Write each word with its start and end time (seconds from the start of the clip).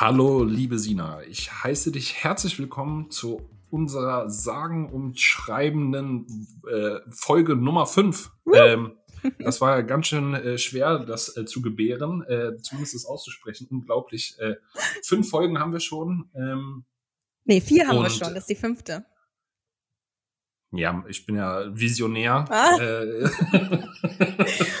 Hallo, 0.00 0.42
liebe 0.42 0.76
Sina. 0.76 1.22
Ich 1.22 1.52
heiße 1.52 1.92
dich 1.92 2.24
herzlich 2.24 2.58
willkommen 2.58 3.12
zu 3.12 3.48
unserer 3.70 4.28
sagenumschreibenden 4.28 6.26
äh, 6.68 6.96
Folge 7.10 7.54
Nummer 7.54 7.86
5. 7.86 8.32
Ähm, 8.52 8.98
das 9.38 9.60
war 9.60 9.84
ganz 9.84 10.08
schön 10.08 10.34
äh, 10.34 10.58
schwer, 10.58 10.98
das 10.98 11.36
äh, 11.36 11.44
zu 11.44 11.62
gebären, 11.62 12.24
äh, 12.24 12.56
zumindest 12.60 12.96
das 12.96 13.06
auszusprechen. 13.06 13.68
Unglaublich. 13.70 14.34
Äh, 14.40 14.56
fünf 15.04 15.30
Folgen 15.30 15.60
haben 15.60 15.72
wir 15.72 15.78
schon. 15.78 16.28
Ähm, 16.34 16.84
nee, 17.44 17.60
vier 17.60 17.86
haben 17.86 18.02
wir 18.02 18.10
schon. 18.10 18.34
Das 18.34 18.42
ist 18.42 18.50
die 18.50 18.56
fünfte. 18.56 19.06
Ja, 20.76 21.04
ich 21.08 21.26
bin 21.26 21.36
ja 21.36 21.64
Visionär. 21.74 22.44
Ah. 22.48 22.76
Äh, 22.78 23.28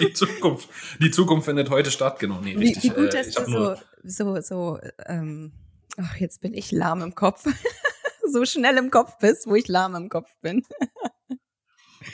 die, 0.00 0.12
Zukunft, 0.12 0.68
die 1.00 1.10
Zukunft 1.10 1.46
findet 1.46 1.70
heute 1.70 1.90
statt, 1.90 2.18
genau. 2.18 2.40
Nee, 2.40 2.56
richtig. 2.56 2.84
Wie, 2.84 2.90
wie 2.90 3.02
gut, 3.02 3.14
dass 3.14 3.30
du 3.30 3.44
so, 3.44 3.76
so, 4.02 4.40
so, 4.40 4.78
ähm, 5.06 5.52
ach, 5.96 6.16
jetzt 6.16 6.40
bin 6.40 6.54
ich 6.54 6.72
lahm 6.72 7.02
im 7.02 7.14
Kopf. 7.14 7.44
so 8.32 8.44
schnell 8.44 8.76
im 8.76 8.90
Kopf 8.90 9.18
bist, 9.18 9.46
wo 9.46 9.54
ich 9.54 9.68
lahm 9.68 9.94
im 9.94 10.08
Kopf 10.08 10.30
bin. 10.40 10.64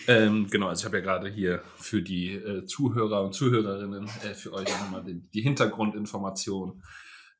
ähm, 0.06 0.48
genau, 0.50 0.68
also 0.68 0.80
ich 0.80 0.84
habe 0.86 0.98
ja 0.98 1.02
gerade 1.02 1.28
hier 1.28 1.62
für 1.76 2.02
die 2.02 2.34
äh, 2.34 2.64
Zuhörer 2.66 3.24
und 3.24 3.32
Zuhörerinnen, 3.32 4.08
äh, 4.24 4.34
für 4.34 4.52
euch 4.52 4.68
nochmal 4.68 5.04
die, 5.04 5.20
die 5.30 5.42
Hintergrundinformation. 5.42 6.82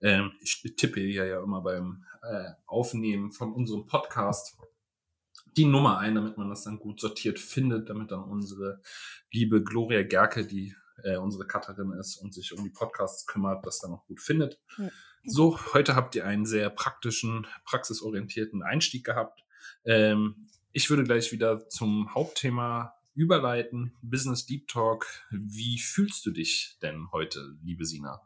Ähm, 0.03 0.33
ich 0.41 0.63
tippe 0.77 1.01
ja 1.01 1.25
ja 1.25 1.43
immer 1.43 1.61
beim 1.61 2.05
äh, 2.23 2.51
Aufnehmen 2.67 3.33
von 3.33 3.53
unserem 3.53 3.87
Podcast 3.87 4.57
die 5.57 5.65
Nummer 5.65 5.99
ein, 5.99 6.15
damit 6.15 6.37
man 6.37 6.49
das 6.49 6.65
dann 6.65 6.79
gut 6.79 7.01
sortiert 7.01 7.39
findet, 7.39 7.89
damit 7.89 8.11
dann 8.11 8.25
unsere 8.25 8.81
liebe 9.31 9.63
Gloria 9.63 10.03
Gerke, 10.03 10.47
die 10.47 10.75
äh, 11.03 11.17
unsere 11.17 11.47
Cutterin 11.47 11.93
ist 11.93 12.17
und 12.17 12.35
sich 12.35 12.53
um 12.53 12.63
die 12.63 12.71
Podcasts 12.71 13.27
kümmert, 13.27 13.67
das 13.67 13.81
dann 13.81 13.93
auch 13.93 14.07
gut 14.07 14.21
findet. 14.21 14.61
Ja. 14.79 14.89
So, 15.25 15.59
heute 15.75 15.97
habt 15.97 16.15
ihr 16.15 16.27
einen 16.27 16.47
sehr 16.47 16.71
praktischen, 16.71 17.47
praxisorientierten 17.65 18.63
Einstieg 18.63 19.05
gehabt. 19.05 19.45
Ähm, 19.85 20.47
ich 20.73 20.89
würde 20.89 21.05
gleich 21.05 21.33
wieder 21.33 21.69
zum 21.69 22.15
Hauptthema 22.15 22.95
überleiten. 23.15 23.93
Business 24.03 24.47
Deep 24.47 24.69
Talk. 24.69 25.07
Wie 25.31 25.79
fühlst 25.79 26.25
du 26.25 26.31
dich 26.31 26.79
denn 26.81 27.11
heute, 27.13 27.55
liebe 27.63 27.85
Sina? 27.85 28.23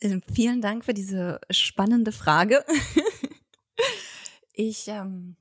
Ähm, 0.00 0.22
vielen 0.32 0.60
Dank 0.60 0.84
für 0.84 0.94
diese 0.94 1.40
spannende 1.50 2.12
Frage. 2.12 2.64
ich 4.52 4.88
ähm, 4.88 5.36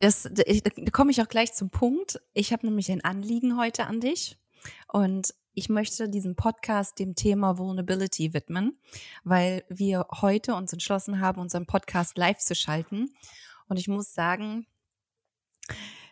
das, 0.00 0.28
da 0.32 0.90
komme 0.90 1.10
ich 1.10 1.22
auch 1.22 1.28
gleich 1.28 1.52
zum 1.52 1.70
Punkt. 1.70 2.20
Ich 2.32 2.52
habe 2.52 2.66
nämlich 2.66 2.90
ein 2.90 3.04
Anliegen 3.04 3.56
heute 3.58 3.86
an 3.86 4.00
dich 4.00 4.38
und 4.88 5.34
ich 5.54 5.68
möchte 5.68 6.08
diesen 6.08 6.36
Podcast 6.36 6.98
dem 6.98 7.14
Thema 7.14 7.58
Vulnerability 7.58 8.32
widmen, 8.32 8.78
weil 9.24 9.64
wir 9.68 10.06
heute 10.20 10.54
uns 10.54 10.72
entschlossen 10.72 11.20
haben, 11.20 11.40
unseren 11.40 11.66
Podcast 11.66 12.16
live 12.16 12.38
zu 12.38 12.54
schalten. 12.54 13.12
Und 13.68 13.78
ich 13.78 13.88
muss 13.88 14.14
sagen, 14.14 14.66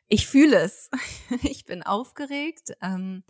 ich 0.09 0.27
fühle 0.27 0.57
es. 0.59 0.91
Ich 1.43 1.65
bin 1.65 1.83
aufgeregt. 1.83 2.73
Ähm, 2.83 3.23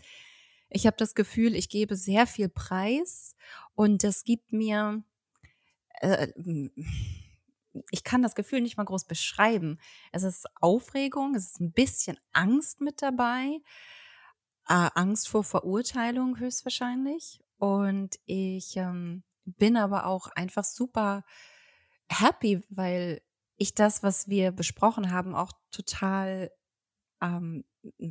ich 0.70 0.86
habe 0.86 0.96
das 0.96 1.14
Gefühl, 1.14 1.54
ich 1.54 1.68
gebe 1.68 1.96
sehr 1.96 2.26
viel 2.26 2.48
Preis 2.48 3.36
und 3.74 4.02
das 4.04 4.24
gibt 4.24 4.52
mir 4.52 5.02
äh, 6.00 6.28
ich 7.90 8.04
kann 8.04 8.22
das 8.22 8.34
Gefühl 8.34 8.60
nicht 8.60 8.76
mal 8.76 8.84
groß 8.84 9.04
beschreiben. 9.04 9.78
Es 10.12 10.22
ist 10.22 10.46
Aufregung, 10.60 11.34
es 11.34 11.52
ist 11.52 11.60
ein 11.60 11.72
bisschen 11.72 12.18
Angst 12.32 12.80
mit 12.80 13.02
dabei, 13.02 13.60
äh, 14.68 14.90
Angst 14.94 15.28
vor 15.28 15.44
Verurteilung 15.44 16.38
höchstwahrscheinlich. 16.38 17.40
Und 17.58 18.18
ich 18.26 18.76
ähm, 18.76 19.24
bin 19.44 19.76
aber 19.76 20.06
auch 20.06 20.28
einfach 20.28 20.64
super 20.64 21.24
happy, 22.08 22.62
weil 22.68 23.20
ich 23.56 23.74
das, 23.74 24.02
was 24.02 24.28
wir 24.28 24.52
besprochen 24.52 25.10
haben, 25.10 25.34
auch 25.34 25.52
total 25.70 26.50
ähm, 27.20 27.64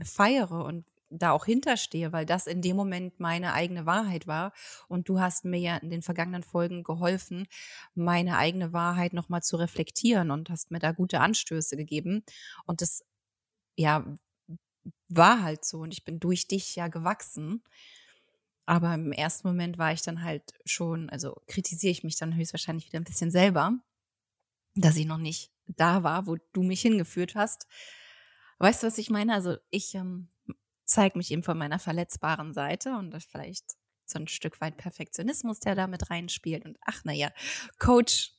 feiere 0.04 0.66
und 0.66 0.86
da 1.10 1.32
auch 1.32 1.46
hinterstehe, 1.46 2.12
weil 2.12 2.26
das 2.26 2.48
in 2.48 2.62
dem 2.62 2.76
Moment 2.76 3.20
meine 3.20 3.54
eigene 3.54 3.86
Wahrheit 3.86 4.28
war. 4.28 4.54
Und 4.88 5.10
du 5.10 5.20
hast 5.20 5.46
mir 5.46 5.60
ja 5.60 5.78
in 5.78 5.90
den 5.90 6.02
vergangenen 6.02 6.44
Folgen 6.44 6.84
geholfen, 6.84 7.48
meine 7.96 8.38
eigene 8.38 8.74
Wahrheit 8.74 9.14
nochmal 9.14 9.42
zu 9.44 9.58
reflektieren 9.58 10.32
und 10.32 10.50
hast 10.50 10.72
mir 10.72 10.80
da 10.80 10.92
gute 10.92 11.20
Anstöße 11.22 11.78
gegeben. 11.78 12.24
Und 12.66 12.82
das, 12.82 13.06
ja, 13.76 14.06
war 15.10 15.42
halt 15.42 15.66
so. 15.66 15.80
Und 15.80 15.94
ich 15.94 16.06
bin 16.06 16.20
durch 16.20 16.48
dich 16.48 16.76
ja 16.76 16.88
gewachsen. 16.88 17.64
Aber 18.66 18.94
im 18.94 19.14
ersten 19.14 19.48
Moment 19.48 19.78
war 19.78 19.94
ich 19.94 20.02
dann 20.02 20.24
halt 20.24 20.44
schon, 20.66 21.10
also 21.10 21.42
kritisiere 21.48 21.92
ich 21.92 22.04
mich 22.04 22.18
dann 22.18 22.36
höchstwahrscheinlich 22.36 22.88
wieder 22.88 23.00
ein 23.00 23.06
bisschen 23.06 23.32
selber, 23.32 23.80
dass 24.76 24.98
ich 24.98 25.06
noch 25.06 25.18
nicht 25.18 25.52
da 25.68 26.04
war, 26.04 26.28
wo 26.28 26.38
du 26.54 26.64
mich 26.64 26.82
hingeführt 26.82 27.36
hast. 27.36 27.68
Weißt 28.60 28.84
du, 28.84 28.88
was 28.88 28.98
ich 28.98 29.10
meine? 29.10 29.34
Also 29.34 29.58
ich 29.70 29.96
ähm, 29.96 30.28
zeige 30.88 31.18
mich 31.18 31.32
eben 31.32 31.44
von 31.44 31.58
meiner 31.58 31.80
verletzbaren 31.80 32.54
Seite 32.54 32.98
und 32.98 33.12
das 33.12 33.26
vielleicht 33.26 33.76
so 34.06 34.20
ein 34.20 34.28
Stück 34.28 34.62
weit 34.62 34.78
Perfektionismus, 34.78 35.60
der 35.60 35.76
da 35.76 35.88
mit 35.88 36.10
reinspielt. 36.10 36.66
Und 36.66 36.78
ach, 36.82 37.04
naja, 37.04 37.32
Coach, 37.78 38.32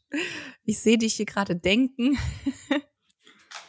ich 0.65 0.79
sehe 0.79 0.99
dich 0.99 1.15
hier 1.15 1.27
gerade 1.27 1.57
denken. 1.57 2.19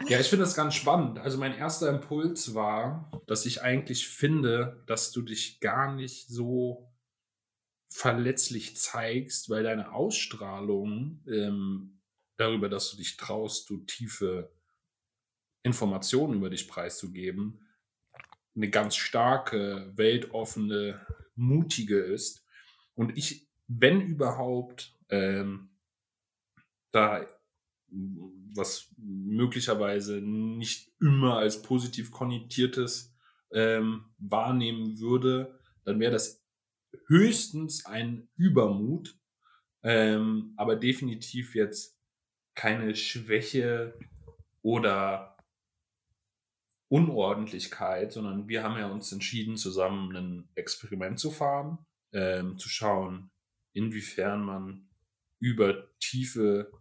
Ja, 0.07 0.19
ich 0.19 0.27
finde 0.27 0.45
das 0.45 0.55
ganz 0.55 0.75
spannend. 0.75 1.19
Also 1.19 1.37
mein 1.37 1.53
erster 1.53 1.89
Impuls 1.89 2.53
war, 2.53 3.11
dass 3.27 3.45
ich 3.45 3.61
eigentlich 3.61 4.07
finde, 4.07 4.81
dass 4.87 5.11
du 5.11 5.21
dich 5.21 5.59
gar 5.59 5.93
nicht 5.93 6.29
so 6.29 6.89
verletzlich 7.89 8.77
zeigst, 8.77 9.49
weil 9.49 9.63
deine 9.63 9.91
Ausstrahlung 9.91 11.21
ähm, 11.27 11.99
darüber, 12.37 12.69
dass 12.69 12.91
du 12.91 12.97
dich 12.97 13.17
traust, 13.17 13.69
du 13.69 13.79
tiefe 13.79 14.53
Informationen 15.63 16.35
über 16.35 16.49
dich 16.49 16.69
preiszugeben, 16.69 17.67
eine 18.59 18.69
ganz 18.69 18.97
starke, 18.97 19.91
weltoffene, 19.95 20.99
mutige 21.35 21.97
ist. 21.97 22.45
Und 22.93 23.17
ich, 23.17 23.47
wenn 23.67 24.01
überhaupt, 24.01 24.97
ähm, 25.09 25.69
da 26.91 27.25
was 28.53 28.93
möglicherweise 28.97 30.19
nicht 30.21 30.91
immer 30.99 31.37
als 31.37 31.61
positiv 31.61 32.11
konnotiertes 32.11 33.15
ähm, 33.51 34.05
wahrnehmen 34.17 34.99
würde, 34.99 35.57
dann 35.85 35.99
wäre 35.99 36.11
das 36.11 36.43
höchstens 37.07 37.85
ein 37.85 38.27
Übermut, 38.35 39.17
ähm, 39.83 40.53
aber 40.57 40.75
definitiv 40.75 41.55
jetzt 41.55 41.97
keine 42.55 42.93
Schwäche 42.93 43.97
oder 44.61 45.37
Unordentlichkeit, 46.89 48.11
sondern 48.11 48.47
wir 48.47 48.63
haben 48.63 48.77
ja 48.77 48.87
uns 48.87 49.11
entschieden, 49.11 49.57
zusammen 49.57 50.15
ein 50.15 50.49
Experiment 50.55 51.19
zu 51.19 51.31
fahren, 51.31 51.85
ähm, 52.11 52.57
zu 52.57 52.67
schauen, 52.67 53.31
inwiefern 53.73 54.43
man 54.43 54.89
über 55.39 55.95
tiefe 55.99 56.71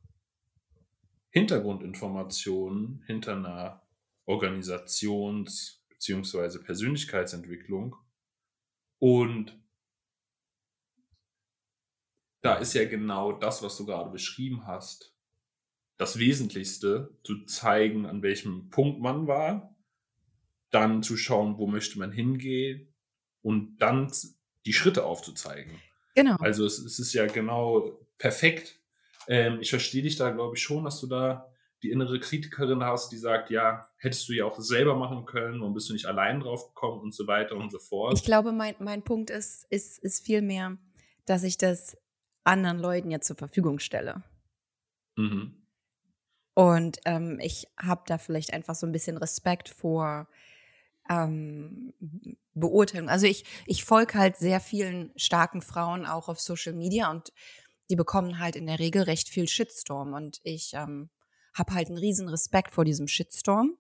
Hintergrundinformationen 1.31 3.03
hinter 3.07 3.37
einer 3.37 3.83
Organisations- 4.27 5.85
bzw. 5.91 6.59
Persönlichkeitsentwicklung 6.59 7.95
und 8.99 9.59
da 12.41 12.55
ist 12.55 12.75
ja 12.75 12.89
genau 12.89 13.33
das, 13.33 13.63
was 13.63 13.77
du 13.77 13.87
gerade 13.87 14.11
beschrieben 14.11 14.67
hast, 14.67 15.15
das 15.97 16.19
Wesentlichste, 16.19 17.17
zu 17.25 17.45
zeigen, 17.45 18.07
an 18.07 18.23
welchem 18.23 18.71
Punkt 18.71 19.01
man 19.01 19.27
war, 19.27 19.75
dann 20.71 21.03
zu 21.03 21.17
schauen, 21.17 21.59
wo 21.59 21.67
möchte 21.67 21.99
man 21.99 22.13
hingehen 22.13 22.93
und 23.43 23.79
dann 23.79 24.11
die 24.67 24.73
Schritte 24.73 25.05
aufzuzeigen. 25.05 25.73
Genau. 26.15 26.37
Also 26.37 26.67
es, 26.67 26.79
es 26.79 26.99
ist 26.99 27.13
ja 27.13 27.27
genau 27.27 27.99
perfekt. 28.19 28.81
Ähm, 29.29 29.59
ich 29.61 29.71
verstehe 29.71 30.03
dich 30.03 30.17
da, 30.17 30.31
glaube 30.31 30.57
ich, 30.57 30.63
schon, 30.63 30.85
dass 30.85 31.01
du 31.01 31.07
da 31.07 31.51
die 31.83 31.91
innere 31.91 32.19
Kritikerin 32.19 32.83
hast, 32.83 33.13
die 33.13 33.17
sagt, 33.17 33.51
ja, 33.51 33.87
hättest 33.99 34.29
du 34.29 34.33
ja 34.33 34.45
auch 34.45 34.59
selber 34.59 34.97
machen 34.97 35.27
können, 35.27 35.61
warum 35.61 35.75
bist 35.75 35.89
du 35.89 35.93
nicht 35.93 36.07
allein 36.07 36.41
drauf 36.41 36.75
gekommen 36.75 37.01
und 37.01 37.15
so 37.15 37.27
weiter 37.27 37.57
und 37.57 37.71
so 37.71 37.79
fort. 37.79 38.15
Ich 38.17 38.25
glaube, 38.25 38.53
mein, 38.53 38.75
mein 38.81 39.03
Punkt 39.03 39.31
ist, 39.31 39.65
ist, 39.71 39.99
ist 39.99 40.27
vielmehr, 40.27 40.77
dass 41.25 41.45
ich 41.45 41.57
das 41.57 41.97
anderen 42.43 42.79
Leuten 42.79 43.11
ja 43.11 43.21
zur 43.21 43.37
Verfügung 43.37 43.79
stelle. 43.79 44.25
Mhm. 45.17 45.55
Und 46.55 46.99
ähm, 47.05 47.39
ich 47.41 47.69
habe 47.79 48.03
da 48.07 48.19
vielleicht 48.19 48.53
einfach 48.53 48.75
so 48.75 48.87
ein 48.87 48.93
bisschen 48.93 49.17
Respekt 49.17 49.69
vor 49.69 50.27
ähm, 51.09 51.93
Beurteilung. 52.55 53.09
Also 53.09 53.27
ich, 53.27 53.45
ich 53.67 53.85
folge 53.85 54.15
halt 54.15 54.37
sehr 54.37 54.61
vielen 54.61 55.13
starken 55.17 55.63
Frauen 55.63 56.07
auch 56.07 56.29
auf 56.29 56.41
Social 56.41 56.73
Media 56.73 57.11
und 57.11 57.33
die 57.91 57.97
bekommen 57.97 58.39
halt 58.39 58.57
in 58.57 58.67
der 58.67 58.79
Regel 58.79 59.03
recht 59.03 59.29
viel 59.29 59.49
Shitstorm. 59.49 60.13
Und 60.13 60.41
ich 60.43 60.75
ähm, 60.75 61.11
habe 61.55 61.75
halt 61.75 61.89
einen 61.89 61.99
riesen 61.99 62.29
Respekt 62.29 62.75
vor 62.75 62.85
diesem 62.85 63.09
Shitstorm, 63.09 63.77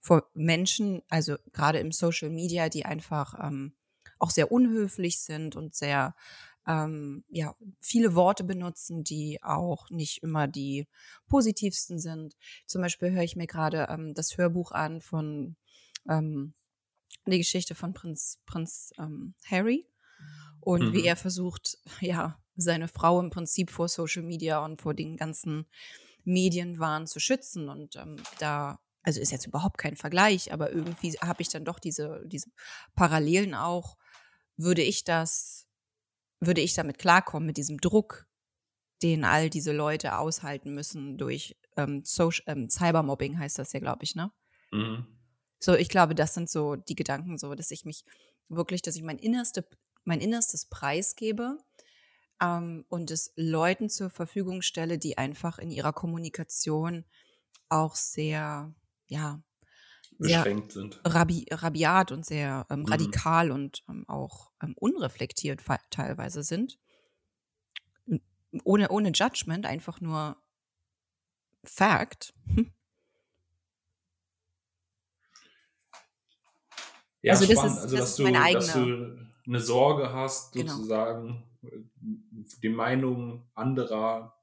vor 0.00 0.28
Menschen, 0.34 1.02
also 1.08 1.36
gerade 1.52 1.78
im 1.78 1.92
Social 1.92 2.30
Media, 2.30 2.68
die 2.68 2.84
einfach 2.84 3.34
ähm, 3.40 3.74
auch 4.18 4.30
sehr 4.30 4.50
unhöflich 4.50 5.20
sind 5.20 5.56
und 5.56 5.74
sehr 5.74 6.14
ähm, 6.66 7.24
ja, 7.28 7.54
viele 7.80 8.14
Worte 8.14 8.42
benutzen, 8.42 9.04
die 9.04 9.38
auch 9.42 9.88
nicht 9.90 10.22
immer 10.22 10.48
die 10.48 10.88
positivsten 11.28 11.98
sind. 12.00 12.36
Zum 12.66 12.82
Beispiel 12.82 13.12
höre 13.12 13.22
ich 13.22 13.36
mir 13.36 13.46
gerade 13.46 13.86
ähm, 13.88 14.14
das 14.14 14.36
Hörbuch 14.36 14.72
an 14.72 15.00
von 15.00 15.56
ähm, 16.08 16.54
die 17.26 17.38
Geschichte 17.38 17.74
von 17.74 17.92
Prinz, 17.92 18.40
Prinz 18.46 18.92
ähm, 18.98 19.34
Harry 19.44 19.88
und 20.60 20.86
mhm. 20.86 20.92
wie 20.92 21.04
er 21.04 21.16
versucht, 21.16 21.78
ja, 22.00 22.38
seine 22.56 22.88
Frau 22.88 23.20
im 23.20 23.30
Prinzip 23.30 23.70
vor 23.70 23.88
Social 23.88 24.22
Media 24.22 24.64
und 24.64 24.80
vor 24.80 24.94
den 24.94 25.16
ganzen 25.16 25.66
Medienwahn 26.24 27.06
zu 27.06 27.20
schützen. 27.20 27.68
Und 27.68 27.96
ähm, 27.96 28.16
da, 28.38 28.80
also 29.02 29.20
ist 29.20 29.32
jetzt 29.32 29.46
überhaupt 29.46 29.78
kein 29.78 29.96
Vergleich, 29.96 30.52
aber 30.52 30.72
irgendwie 30.72 31.12
habe 31.20 31.42
ich 31.42 31.48
dann 31.48 31.64
doch 31.64 31.78
diese, 31.78 32.22
diese 32.26 32.50
Parallelen 32.94 33.54
auch. 33.54 33.96
Würde 34.56 34.82
ich 34.82 35.04
das, 35.04 35.68
würde 36.40 36.62
ich 36.62 36.72
damit 36.72 36.98
klarkommen, 36.98 37.46
mit 37.46 37.58
diesem 37.58 37.78
Druck, 37.78 38.26
den 39.02 39.24
all 39.24 39.50
diese 39.50 39.72
Leute 39.72 40.16
aushalten 40.16 40.72
müssen 40.72 41.18
durch 41.18 41.56
ähm, 41.76 42.02
Social, 42.04 42.42
ähm, 42.46 42.70
Cybermobbing 42.70 43.38
heißt 43.38 43.58
das 43.58 43.72
ja, 43.74 43.80
glaube 43.80 44.04
ich, 44.04 44.14
ne? 44.14 44.32
Mhm. 44.72 45.06
So, 45.58 45.74
ich 45.74 45.88
glaube, 45.88 46.14
das 46.14 46.34
sind 46.34 46.50
so 46.50 46.76
die 46.76 46.94
Gedanken, 46.94 47.38
so, 47.38 47.54
dass 47.54 47.70
ich 47.70 47.84
mich 47.84 48.04
wirklich, 48.48 48.82
dass 48.82 48.96
ich 48.96 49.02
mein 49.02 49.18
Innerste, 49.18 49.66
mein 50.04 50.20
Innerstes 50.20 50.66
preisgebe 50.66 51.58
ähm, 52.40 52.84
und 52.88 53.10
es 53.10 53.32
Leuten 53.36 53.88
zur 53.88 54.10
Verfügung 54.10 54.62
stelle, 54.62 54.98
die 54.98 55.18
einfach 55.18 55.58
in 55.58 55.70
ihrer 55.70 55.92
Kommunikation 55.92 57.04
auch 57.68 57.96
sehr, 57.96 58.74
ja, 59.08 59.42
beschränkt 60.18 60.72
sind. 60.72 61.00
Rabi 61.04 61.46
rabiat 61.50 62.12
und 62.12 62.24
sehr 62.24 62.66
ähm, 62.70 62.80
mhm. 62.80 62.86
radikal 62.86 63.50
und 63.50 63.82
ähm, 63.88 64.04
auch 64.08 64.50
ähm, 64.62 64.74
unreflektiert 64.78 65.62
teilweise 65.90 66.42
sind. 66.42 66.78
Ohne, 68.64 68.88
ohne 68.88 69.10
Judgment, 69.10 69.66
einfach 69.66 70.00
nur 70.00 70.36
Fact. 71.64 72.32
Ja, 77.26 77.32
also 77.32 77.44
das 77.44 77.64
ist, 77.64 77.78
also, 77.82 77.96
das 77.96 78.16
dass, 78.16 78.16
du, 78.16 78.24
dass 78.52 78.72
du 78.72 79.18
eine 79.48 79.58
Sorge 79.60 80.12
hast, 80.12 80.52
genau. 80.52 80.74
sozusagen 80.74 81.42
die 82.62 82.68
Meinung 82.68 83.48
anderer 83.54 84.38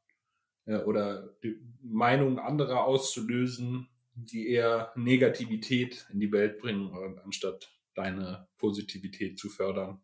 äh, 0.65 0.79
oder 0.79 1.29
die 1.41 1.61
Meinung 1.81 2.39
anderer 2.39 2.83
auszulösen, 2.83 3.87
die 4.15 4.49
eher 4.49 4.91
Negativität 4.97 6.05
in 6.11 6.19
die 6.19 6.29
Welt 6.33 6.59
bringen, 6.59 7.17
anstatt 7.23 7.71
deine 7.95 8.49
Positivität 8.57 9.39
zu 9.39 9.49
fördern. 9.49 10.01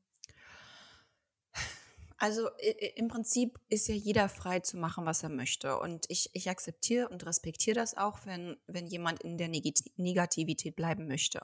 Also 2.16 2.48
im 2.96 3.10
Prinzip 3.10 3.60
ist 3.68 3.90
ja 3.90 3.96
jeder 3.96 4.30
frei 4.30 4.62
zu 4.62 4.78
machen, 4.78 5.06
was 5.06 5.24
er 5.24 5.30
möchte. 5.30 5.78
Und 5.80 6.06
ich, 6.08 6.30
ich 6.31 6.50
akzeptiere 6.50 7.10
und 7.10 7.26
respektiere 7.26 7.76
das 7.76 7.98
auch, 7.98 8.26
wenn, 8.26 8.56
wenn 8.68 8.88
jemand 8.88 9.22
in 9.22 9.38
der 9.38 9.50
Negativität 9.50 10.78
bleiben 10.78 11.08
möchte. 11.08 11.42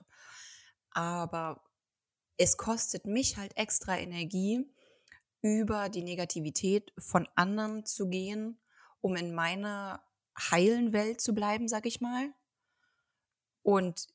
Aber 0.95 1.61
es 2.37 2.57
kostet 2.57 3.05
mich 3.05 3.37
halt 3.37 3.55
extra 3.57 3.97
Energie, 3.97 4.65
über 5.41 5.89
die 5.89 6.01
Negativität 6.01 6.91
von 6.97 7.27
anderen 7.35 7.85
zu 7.85 8.09
gehen, 8.09 8.59
um 9.01 9.15
in 9.15 9.35
meiner 9.35 10.03
heilen 10.35 10.91
Welt 10.91 11.21
zu 11.21 11.35
bleiben, 11.35 11.67
sag 11.67 11.85
ich 11.85 12.01
mal. 12.01 12.33
Und 13.61 14.07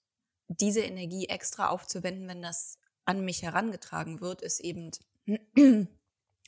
diese 0.48 0.80
Energie 0.80 1.28
extra 1.28 1.68
aufzuwenden, 1.68 2.26
wenn 2.26 2.42
das 2.42 2.78
an 3.04 3.24
mich 3.24 3.42
herangetragen 3.42 4.20
wird, 4.20 4.42
ist 4.42 4.58
eben 4.58 4.90
eine 5.56 5.86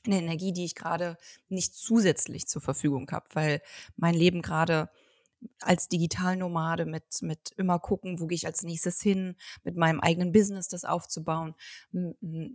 Energie, 0.04 0.52
die 0.52 0.64
ich 0.64 0.74
gerade 0.74 1.16
nicht 1.48 1.76
zusätzlich 1.76 2.48
zur 2.48 2.62
Verfügung 2.62 3.08
habe, 3.12 3.26
weil 3.34 3.62
mein 3.96 4.14
Leben 4.14 4.42
gerade 4.42 4.90
als 5.60 5.88
Digitalnomade 5.88 6.86
mit, 6.86 7.22
mit 7.22 7.50
immer 7.56 7.78
gucken, 7.78 8.20
wo 8.20 8.26
gehe 8.26 8.36
ich 8.36 8.46
als 8.46 8.62
nächstes 8.62 9.00
hin, 9.00 9.36
mit 9.64 9.76
meinem 9.76 10.00
eigenen 10.00 10.32
Business 10.32 10.68
das 10.68 10.84
aufzubauen. 10.84 11.54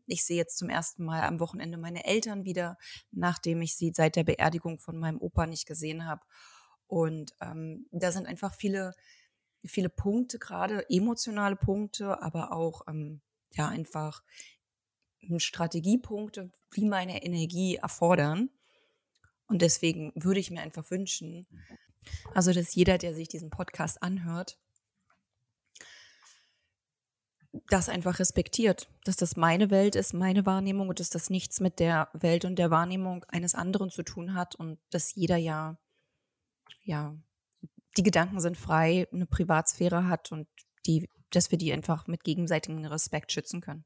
Ich 0.05 0.25
sehe 0.25 0.37
jetzt 0.37 0.57
zum 0.57 0.69
ersten 0.69 1.03
Mal 1.03 1.23
am 1.23 1.39
Wochenende 1.39 1.77
meine 1.77 2.05
Eltern 2.05 2.45
wieder, 2.45 2.77
nachdem 3.11 3.61
ich 3.61 3.75
sie 3.75 3.91
seit 3.93 4.15
der 4.15 4.23
Beerdigung 4.23 4.79
von 4.79 4.97
meinem 4.97 5.19
Opa 5.19 5.45
nicht 5.45 5.65
gesehen 5.65 6.05
habe. 6.05 6.21
Und 6.87 7.33
ähm, 7.41 7.87
da 7.91 8.11
sind 8.11 8.27
einfach 8.27 8.53
viele, 8.53 8.93
viele 9.65 9.89
Punkte, 9.89 10.39
gerade 10.39 10.89
emotionale 10.89 11.55
Punkte, 11.55 12.21
aber 12.21 12.53
auch 12.53 12.81
ähm, 12.87 13.21
ja 13.51 13.67
einfach 13.67 14.23
Strategiepunkte, 15.37 16.51
wie 16.71 16.85
meine 16.85 17.23
Energie 17.23 17.75
erfordern. 17.75 18.49
Und 19.47 19.61
deswegen 19.61 20.11
würde 20.15 20.39
ich 20.39 20.51
mir 20.51 20.61
einfach 20.61 20.89
wünschen, 20.91 21.47
also, 22.33 22.53
dass 22.53 22.75
jeder, 22.75 22.97
der 22.97 23.13
sich 23.13 23.27
diesen 23.27 23.49
Podcast 23.49 24.01
anhört, 24.01 24.57
das 27.69 27.89
einfach 27.89 28.19
respektiert, 28.19 28.89
dass 29.03 29.15
das 29.15 29.35
meine 29.35 29.69
Welt 29.69 29.95
ist, 29.95 30.13
meine 30.13 30.45
Wahrnehmung 30.45 30.89
und 30.89 30.99
dass 30.99 31.09
das 31.09 31.29
nichts 31.29 31.59
mit 31.59 31.79
der 31.79 32.09
Welt 32.13 32.45
und 32.45 32.57
der 32.57 32.71
Wahrnehmung 32.71 33.23
eines 33.27 33.55
anderen 33.55 33.89
zu 33.89 34.03
tun 34.03 34.33
hat 34.33 34.55
und 34.55 34.79
dass 34.89 35.15
jeder 35.15 35.37
ja, 35.37 35.77
ja, 36.83 37.15
die 37.97 38.03
Gedanken 38.03 38.39
sind 38.39 38.57
frei, 38.57 39.07
eine 39.11 39.25
Privatsphäre 39.25 40.07
hat 40.07 40.31
und 40.31 40.47
die, 40.85 41.09
dass 41.31 41.51
wir 41.51 41.57
die 41.57 41.73
einfach 41.73 42.07
mit 42.07 42.23
gegenseitigem 42.23 42.85
Respekt 42.85 43.31
schützen 43.31 43.61
können. 43.61 43.85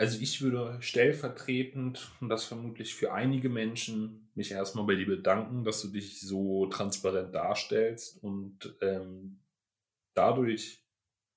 Also 0.00 0.18
ich 0.18 0.40
würde 0.40 0.78
stellvertretend, 0.80 2.10
und 2.22 2.30
das 2.30 2.46
vermutlich 2.46 2.94
für 2.94 3.12
einige 3.12 3.50
Menschen, 3.50 4.30
mich 4.34 4.50
erstmal 4.50 4.86
bei 4.86 4.94
dir 4.94 5.04
bedanken, 5.04 5.62
dass 5.62 5.82
du 5.82 5.88
dich 5.88 6.22
so 6.22 6.64
transparent 6.68 7.34
darstellst 7.34 8.16
und 8.24 8.74
ähm, 8.80 9.40
dadurch 10.14 10.82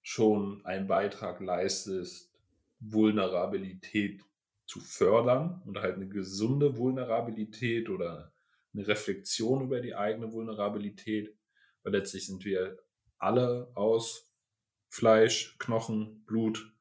schon 0.01 0.65
einen 0.65 0.88
Beitrag 0.88 1.41
leistest, 1.41 2.32
Vulnerabilität 2.79 4.24
zu 4.65 4.79
fördern 4.79 5.62
und 5.65 5.79
halt 5.79 5.96
eine 5.98 6.08
gesunde 6.08 6.77
Vulnerabilität 6.77 7.89
oder 7.89 8.32
eine 8.74 8.88
Reflexion 8.88 9.65
über 9.65 9.82
die 9.82 9.93
eigene 9.93 10.32
Vulnerabilität, 10.32 11.36
weil 11.84 11.91
letztlich 11.91 12.27
sind 12.27 12.46
wir 12.46 12.77
alle 13.17 13.72
aus 13.75 14.34
Fleisch, 14.88 15.58
Knochen, 15.60 16.24
Blut, 16.24 16.73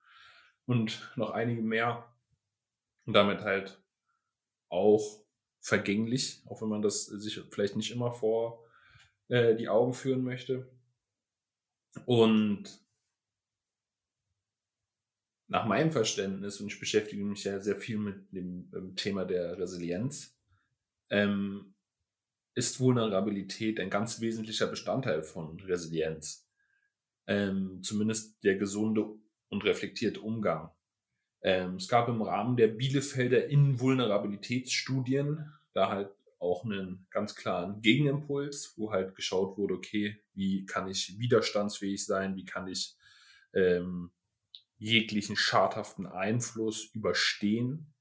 und 0.66 1.12
noch 1.16 1.30
einige 1.30 1.62
mehr. 1.62 2.08
Und 3.04 3.14
damit 3.14 3.40
halt 3.40 3.82
auch 4.68 5.24
vergänglich, 5.60 6.42
auch 6.46 6.62
wenn 6.62 6.68
man 6.68 6.82
das 6.82 7.06
sich 7.06 7.40
vielleicht 7.50 7.76
nicht 7.76 7.90
immer 7.90 8.12
vor 8.12 8.64
äh, 9.28 9.54
die 9.56 9.68
Augen 9.68 9.92
führen 9.92 10.22
möchte. 10.22 10.70
Und 12.06 12.82
nach 15.48 15.66
meinem 15.66 15.90
Verständnis, 15.90 16.60
und 16.60 16.68
ich 16.68 16.80
beschäftige 16.80 17.24
mich 17.24 17.44
ja 17.44 17.60
sehr 17.60 17.76
viel 17.76 17.98
mit 17.98 18.32
dem, 18.32 18.70
dem 18.70 18.96
Thema 18.96 19.24
der 19.24 19.58
Resilienz, 19.58 20.38
ähm, 21.10 21.74
ist 22.54 22.80
Vulnerabilität 22.80 23.78
ein 23.78 23.90
ganz 23.90 24.20
wesentlicher 24.20 24.66
Bestandteil 24.66 25.22
von 25.22 25.60
Resilienz. 25.60 26.48
Ähm, 27.26 27.82
zumindest 27.82 28.42
der 28.42 28.56
gesunde 28.56 29.21
und 29.52 29.64
reflektierte 29.64 30.22
Umgang. 30.22 30.70
Ähm, 31.42 31.76
es 31.76 31.86
gab 31.86 32.08
im 32.08 32.22
Rahmen 32.22 32.56
der 32.56 32.68
Bielefelder 32.68 33.48
Invulnerabilitätsstudien 33.48 35.52
da 35.74 35.90
halt 35.90 36.10
auch 36.38 36.64
einen 36.64 37.06
ganz 37.10 37.36
klaren 37.36 37.82
Gegenimpuls, 37.82 38.74
wo 38.76 38.90
halt 38.90 39.14
geschaut 39.14 39.58
wurde, 39.58 39.74
okay, 39.74 40.18
wie 40.34 40.66
kann 40.66 40.88
ich 40.88 41.18
widerstandsfähig 41.18 42.04
sein, 42.04 42.34
wie 42.34 42.44
kann 42.44 42.66
ich 42.66 42.96
ähm, 43.54 44.10
jeglichen 44.78 45.36
schadhaften 45.36 46.06
Einfluss 46.06 46.86
überstehen. 46.94 47.94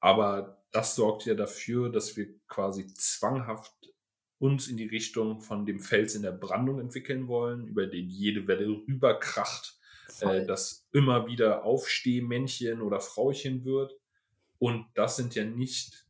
Aber 0.00 0.62
das 0.70 0.94
sorgt 0.94 1.24
ja 1.24 1.34
dafür, 1.34 1.90
dass 1.90 2.16
wir 2.16 2.28
quasi 2.46 2.86
zwanghaft 2.94 3.72
uns 4.38 4.68
in 4.68 4.76
die 4.76 4.86
Richtung 4.86 5.40
von 5.40 5.66
dem 5.66 5.80
Fels 5.80 6.14
in 6.14 6.22
der 6.22 6.32
Brandung 6.32 6.78
entwickeln 6.78 7.26
wollen, 7.26 7.66
über 7.66 7.86
den 7.86 8.08
jede 8.08 8.46
Welle 8.46 8.68
rüberkracht 8.68 9.79
äh, 10.22 10.46
das 10.46 10.86
immer 10.92 11.26
wieder 11.26 11.64
Aufstehmännchen 11.64 12.80
oder 12.80 13.00
Frauchen 13.00 13.64
wird. 13.64 13.94
Und 14.58 14.86
das 14.94 15.16
sind 15.16 15.34
ja 15.34 15.44
nicht, 15.44 16.06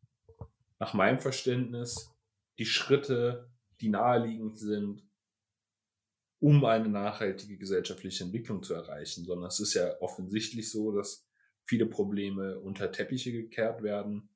nach 0.79 0.95
meinem 0.95 1.21
Verständnis, 1.21 2.11
die 2.59 2.67
Schritte, 2.67 3.51
die 3.81 3.89
naheliegend 3.89 4.59
sind, 4.59 5.03
um 6.41 6.65
eine 6.65 6.89
nachhaltige 6.89 7.59
gesellschaftliche 7.59 8.25
Entwicklung 8.25 8.63
zu 8.63 8.75
erreichen, 8.75 9.25
sondern 9.25 9.49
es 9.49 9.61
ist 9.61 9.75
ja 9.75 10.01
offensichtlich 10.01 10.71
so, 10.71 10.91
dass 10.91 11.27
viele 11.65 11.87
Probleme 11.87 12.59
unter 12.59 12.91
Teppiche 12.91 13.31
gekehrt 13.31 13.83
werden. 13.83 14.31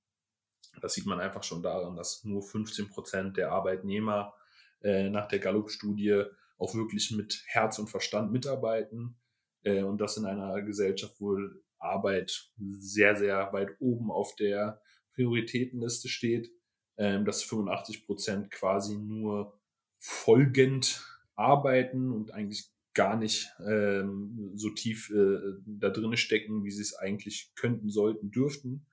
Das 0.80 0.94
sieht 0.94 1.06
man 1.06 1.20
einfach 1.20 1.42
schon 1.42 1.62
daran, 1.62 1.96
dass 1.96 2.24
nur 2.24 2.42
15 2.42 2.88
Prozent 2.90 3.36
der 3.36 3.52
Arbeitnehmer 3.52 4.34
äh, 4.82 5.08
nach 5.08 5.28
der 5.28 5.38
Gallup-Studie 5.38 6.24
auch 6.58 6.74
wirklich 6.74 7.10
mit 7.10 7.42
Herz 7.46 7.78
und 7.78 7.88
Verstand 7.88 8.32
mitarbeiten 8.32 9.16
äh, 9.64 9.82
und 9.82 10.00
das 10.00 10.16
in 10.16 10.24
einer 10.24 10.62
Gesellschaft, 10.62 11.16
wo 11.20 11.36
Arbeit 11.78 12.50
sehr, 12.56 13.16
sehr 13.16 13.52
weit 13.52 13.70
oben 13.80 14.10
auf 14.10 14.34
der 14.36 14.80
Prioritätenliste 15.14 16.08
steht, 16.08 16.50
äh, 16.96 17.22
dass 17.24 17.42
85 17.42 18.06
Prozent 18.06 18.50
quasi 18.50 18.96
nur 18.96 19.60
folgend 19.98 21.04
arbeiten 21.34 22.12
und 22.12 22.32
eigentlich 22.32 22.70
gar 22.94 23.16
nicht 23.16 23.52
ähm, 23.66 24.52
so 24.54 24.70
tief 24.70 25.10
äh, 25.10 25.38
da 25.66 25.90
drinne 25.90 26.16
stecken, 26.16 26.64
wie 26.64 26.70
sie 26.70 26.82
es 26.82 26.94
eigentlich 26.94 27.52
könnten, 27.56 27.90
sollten, 27.90 28.30
dürften. 28.30 28.86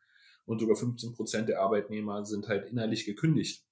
Und 0.45 0.59
sogar 0.59 0.75
15 0.75 1.13
Prozent 1.13 1.49
der 1.49 1.61
Arbeitnehmer 1.61 2.25
sind 2.25 2.47
halt 2.47 2.69
innerlich 2.69 3.05
gekündigt. 3.05 3.63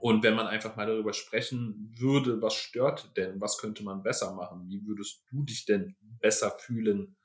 Und 0.00 0.22
wenn 0.22 0.34
man 0.34 0.46
einfach 0.46 0.76
mal 0.76 0.86
darüber 0.86 1.12
sprechen 1.12 1.92
würde, 1.98 2.40
was 2.40 2.54
stört 2.54 3.16
denn, 3.16 3.40
was 3.40 3.58
könnte 3.58 3.82
man 3.82 4.02
besser 4.02 4.32
machen, 4.34 4.68
wie 4.68 4.86
würdest 4.86 5.24
du 5.30 5.42
dich 5.42 5.66
denn 5.66 5.96
besser 6.20 6.52
fühlen, 6.58 7.16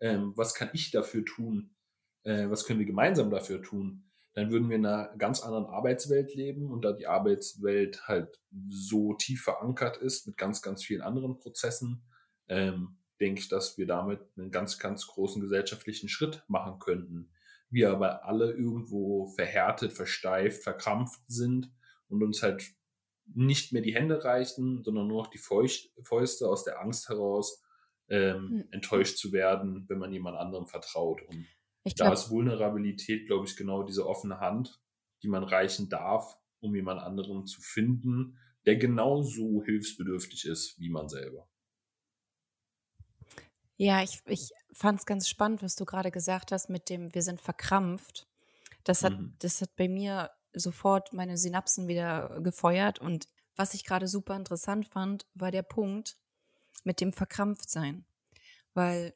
ähm, 0.00 0.32
was 0.34 0.54
kann 0.54 0.70
ich 0.72 0.90
dafür 0.90 1.24
tun, 1.24 1.74
äh, 2.22 2.48
was 2.48 2.64
können 2.64 2.78
wir 2.78 2.86
gemeinsam 2.86 3.30
dafür 3.30 3.62
tun, 3.62 4.10
dann 4.32 4.50
würden 4.50 4.68
wir 4.68 4.76
in 4.76 4.86
einer 4.86 5.14
ganz 5.16 5.40
anderen 5.40 5.66
Arbeitswelt 5.66 6.34
leben 6.34 6.70
und 6.70 6.82
da 6.84 6.92
die 6.92 7.06
Arbeitswelt 7.06 8.08
halt 8.08 8.40
so 8.68 9.14
tief 9.14 9.42
verankert 9.42 9.98
ist 9.98 10.26
mit 10.26 10.36
ganz, 10.36 10.62
ganz 10.62 10.82
vielen 10.82 11.02
anderen 11.02 11.38
Prozessen, 11.38 12.04
ähm, 12.48 12.96
denke 13.20 13.40
ich, 13.40 13.48
dass 13.48 13.76
wir 13.76 13.86
damit 13.86 14.20
einen 14.36 14.50
ganz, 14.50 14.78
ganz 14.78 15.06
großen 15.06 15.40
gesellschaftlichen 15.40 16.08
Schritt 16.08 16.42
machen 16.48 16.78
könnten. 16.78 17.30
Wir 17.70 17.90
aber 17.90 18.24
alle 18.24 18.52
irgendwo 18.52 19.28
verhärtet, 19.28 19.92
versteift, 19.92 20.62
verkrampft 20.62 21.20
sind 21.28 21.70
und 22.14 22.22
uns 22.22 22.42
halt 22.42 22.62
nicht 23.26 23.72
mehr 23.72 23.82
die 23.82 23.94
Hände 23.94 24.24
reichen, 24.24 24.82
sondern 24.82 25.06
nur 25.06 25.22
noch 25.22 25.30
die 25.30 25.38
Fäuste 25.38 26.48
aus 26.48 26.64
der 26.64 26.80
Angst 26.80 27.08
heraus 27.08 27.62
ähm, 28.08 28.48
mhm. 28.48 28.64
enttäuscht 28.70 29.16
zu 29.16 29.32
werden, 29.32 29.88
wenn 29.88 29.98
man 29.98 30.12
jemand 30.12 30.36
anderem 30.36 30.66
vertraut. 30.66 31.22
Und 31.22 31.46
ich 31.84 31.94
da 31.94 32.12
ist 32.12 32.30
Vulnerabilität, 32.30 33.26
glaube 33.26 33.46
ich, 33.46 33.56
genau 33.56 33.82
diese 33.82 34.06
offene 34.06 34.40
Hand, 34.40 34.80
die 35.22 35.28
man 35.28 35.44
reichen 35.44 35.88
darf, 35.88 36.36
um 36.60 36.74
jemand 36.74 37.00
anderen 37.00 37.46
zu 37.46 37.60
finden, 37.60 38.38
der 38.66 38.76
genauso 38.76 39.62
hilfsbedürftig 39.64 40.46
ist 40.46 40.78
wie 40.78 40.90
man 40.90 41.08
selber. 41.08 41.48
Ja, 43.76 44.02
ich, 44.02 44.20
ich 44.26 44.50
fand 44.72 45.00
es 45.00 45.06
ganz 45.06 45.28
spannend, 45.28 45.62
was 45.62 45.76
du 45.76 45.84
gerade 45.84 46.10
gesagt 46.10 46.52
hast 46.52 46.70
mit 46.70 46.88
dem, 46.88 47.14
wir 47.14 47.22
sind 47.22 47.40
verkrampft. 47.40 48.26
Das 48.84 49.02
hat, 49.02 49.18
mhm. 49.18 49.34
das 49.40 49.60
hat 49.60 49.74
bei 49.76 49.88
mir 49.88 50.30
sofort 50.54 51.12
meine 51.12 51.36
Synapsen 51.36 51.88
wieder 51.88 52.40
gefeuert. 52.40 52.98
Und 52.98 53.28
was 53.56 53.74
ich 53.74 53.84
gerade 53.84 54.08
super 54.08 54.36
interessant 54.36 54.86
fand, 54.86 55.26
war 55.34 55.50
der 55.50 55.62
Punkt 55.62 56.16
mit 56.84 57.00
dem 57.00 57.12
Verkrampftsein. 57.12 58.04
Weil 58.74 59.14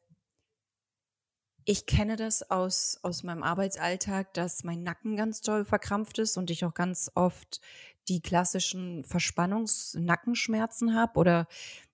ich 1.64 1.84
kenne 1.84 2.16
das 2.16 2.50
aus, 2.50 2.98
aus 3.02 3.22
meinem 3.22 3.42
Arbeitsalltag, 3.42 4.32
dass 4.32 4.64
mein 4.64 4.82
Nacken 4.82 5.16
ganz 5.16 5.42
doll 5.42 5.66
verkrampft 5.66 6.18
ist 6.18 6.38
und 6.38 6.50
ich 6.50 6.64
auch 6.64 6.72
ganz 6.72 7.10
oft 7.14 7.60
die 8.08 8.22
klassischen 8.22 9.04
Verspannungs-Nackenschmerzen 9.04 10.94
habe 10.94 11.18
oder 11.18 11.46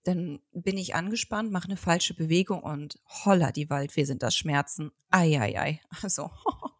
dann 0.04 0.38
bin 0.52 0.76
ich 0.76 0.94
angespannt, 0.94 1.50
mache 1.50 1.64
eine 1.64 1.76
falsche 1.76 2.14
Bewegung 2.14 2.62
und 2.62 3.00
holla 3.24 3.50
die 3.50 3.68
Waldfee 3.68 4.04
sind 4.04 4.22
das 4.22 4.36
Schmerzen. 4.36 4.92
Eieiei. 5.10 5.80
Also 6.02 6.30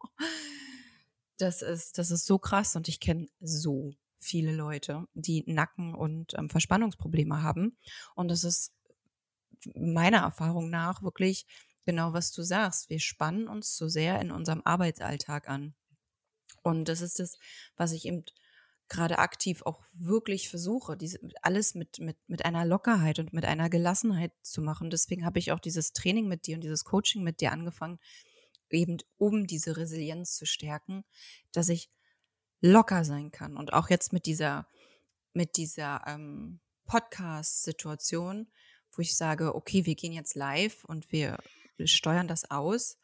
das 1.37 1.61
ist, 1.61 1.97
das 1.97 2.11
ist 2.11 2.25
so 2.25 2.37
krass 2.39 2.75
und 2.75 2.87
ich 2.87 2.99
kenne 2.99 3.27
so 3.39 3.93
viele 4.19 4.53
Leute, 4.53 5.07
die 5.13 5.43
Nacken- 5.45 5.93
und 5.93 6.33
ähm, 6.37 6.49
Verspannungsprobleme 6.49 7.43
haben. 7.43 7.77
Und 8.15 8.29
das 8.29 8.43
ist 8.43 8.73
meiner 9.75 10.19
Erfahrung 10.19 10.69
nach 10.69 11.03
wirklich 11.03 11.45
genau, 11.85 12.13
was 12.13 12.31
du 12.31 12.41
sagst. 12.41 12.89
Wir 12.89 12.99
spannen 12.99 13.47
uns 13.47 13.77
so 13.77 13.87
sehr 13.87 14.19
in 14.21 14.31
unserem 14.31 14.61
Arbeitsalltag 14.63 15.47
an. 15.47 15.75
Und 16.63 16.89
das 16.89 17.01
ist 17.01 17.19
das, 17.19 17.37
was 17.77 17.91
ich 17.91 18.05
eben 18.05 18.23
gerade 18.89 19.19
aktiv 19.19 19.61
auch 19.63 19.83
wirklich 19.93 20.49
versuche, 20.49 20.97
diese, 20.97 21.19
alles 21.41 21.75
mit, 21.75 21.99
mit, 21.99 22.17
mit 22.27 22.45
einer 22.45 22.65
Lockerheit 22.65 23.19
und 23.19 23.33
mit 23.33 23.45
einer 23.45 23.69
Gelassenheit 23.69 24.31
zu 24.41 24.61
machen. 24.61 24.89
Deswegen 24.89 25.25
habe 25.25 25.39
ich 25.39 25.51
auch 25.51 25.59
dieses 25.59 25.93
Training 25.93 26.27
mit 26.27 26.47
dir 26.47 26.55
und 26.55 26.63
dieses 26.63 26.83
Coaching 26.83 27.23
mit 27.23 27.41
dir 27.41 27.51
angefangen, 27.51 27.99
eben 28.69 28.97
um 29.17 29.47
diese 29.47 29.77
Resilienz 29.77 30.35
zu 30.35 30.45
stärken, 30.45 31.03
dass 31.51 31.69
ich 31.69 31.89
locker 32.61 33.05
sein 33.05 33.31
kann. 33.31 33.57
Und 33.57 33.73
auch 33.73 33.89
jetzt 33.89 34.13
mit 34.13 34.25
dieser, 34.25 34.67
mit 35.33 35.57
dieser 35.57 36.01
ähm, 36.07 36.59
Podcast-Situation, 36.85 38.47
wo 38.91 39.01
ich 39.01 39.15
sage, 39.15 39.55
okay, 39.55 39.85
wir 39.85 39.95
gehen 39.95 40.13
jetzt 40.13 40.35
live 40.35 40.83
und 40.85 41.11
wir, 41.11 41.37
steuern 41.83 42.27
das 42.27 42.49
aus, 42.49 42.97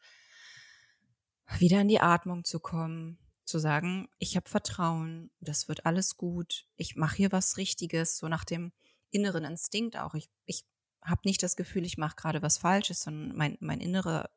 wieder 1.58 1.80
in 1.82 1.88
die 1.88 2.00
Atmung 2.00 2.44
zu 2.44 2.58
kommen, 2.58 3.18
zu 3.44 3.58
sagen, 3.58 4.08
ich 4.18 4.36
habe 4.36 4.48
Vertrauen, 4.48 5.30
das 5.40 5.68
wird 5.68 5.84
alles 5.84 6.16
gut, 6.16 6.66
ich 6.76 6.96
mache 6.96 7.16
hier 7.16 7.32
was 7.32 7.58
Richtiges, 7.58 8.16
so 8.16 8.28
nach 8.28 8.44
dem 8.44 8.72
inneren 9.10 9.44
Instinkt 9.44 9.98
auch. 9.98 10.14
Ich, 10.14 10.30
ich 10.46 10.64
habe 11.02 11.20
nicht 11.24 11.42
das 11.42 11.56
Gefühl, 11.56 11.84
ich 11.84 11.98
mache 11.98 12.16
gerade 12.16 12.40
was 12.40 12.56
Falsches, 12.56 13.02
sondern 13.02 13.36
mein, 13.36 13.58
mein 13.60 13.80
innerer 13.80 14.30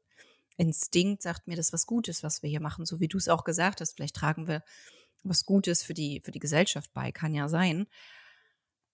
Instinkt 0.58 1.22
sagt 1.22 1.48
mir, 1.48 1.56
das 1.56 1.74
was 1.74 1.86
Gutes, 1.86 2.24
was 2.24 2.42
wir 2.42 2.50
hier 2.50 2.62
machen, 2.62 2.86
so 2.86 3.00
wie 3.00 3.08
du 3.08 3.18
es 3.18 3.28
auch 3.28 3.44
gesagt 3.44 3.82
hast. 3.82 3.96
Vielleicht 3.96 4.16
tragen 4.16 4.48
wir 4.48 4.64
was 5.24 5.46
Gutes 5.46 5.84
für 5.84 5.94
die, 5.94 6.22
für 6.24 6.32
die 6.32 6.40
Gesellschaft 6.40 6.94
bei, 6.94 7.12
kann 7.12 7.34
ja 7.34 7.50
sein. 7.50 7.88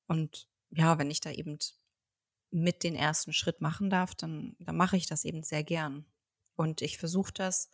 Und 0.07 0.47
ja, 0.71 0.97
wenn 0.97 1.11
ich 1.11 1.19
da 1.19 1.31
eben 1.31 1.59
mit 2.49 2.83
den 2.83 2.95
ersten 2.95 3.33
Schritt 3.33 3.61
machen 3.61 3.89
darf, 3.89 4.15
dann, 4.15 4.55
dann 4.59 4.75
mache 4.75 4.97
ich 4.97 5.07
das 5.07 5.25
eben 5.25 5.43
sehr 5.43 5.63
gern. 5.63 6.05
Und 6.55 6.81
ich 6.81 6.97
versuche 6.97 7.33
das, 7.33 7.69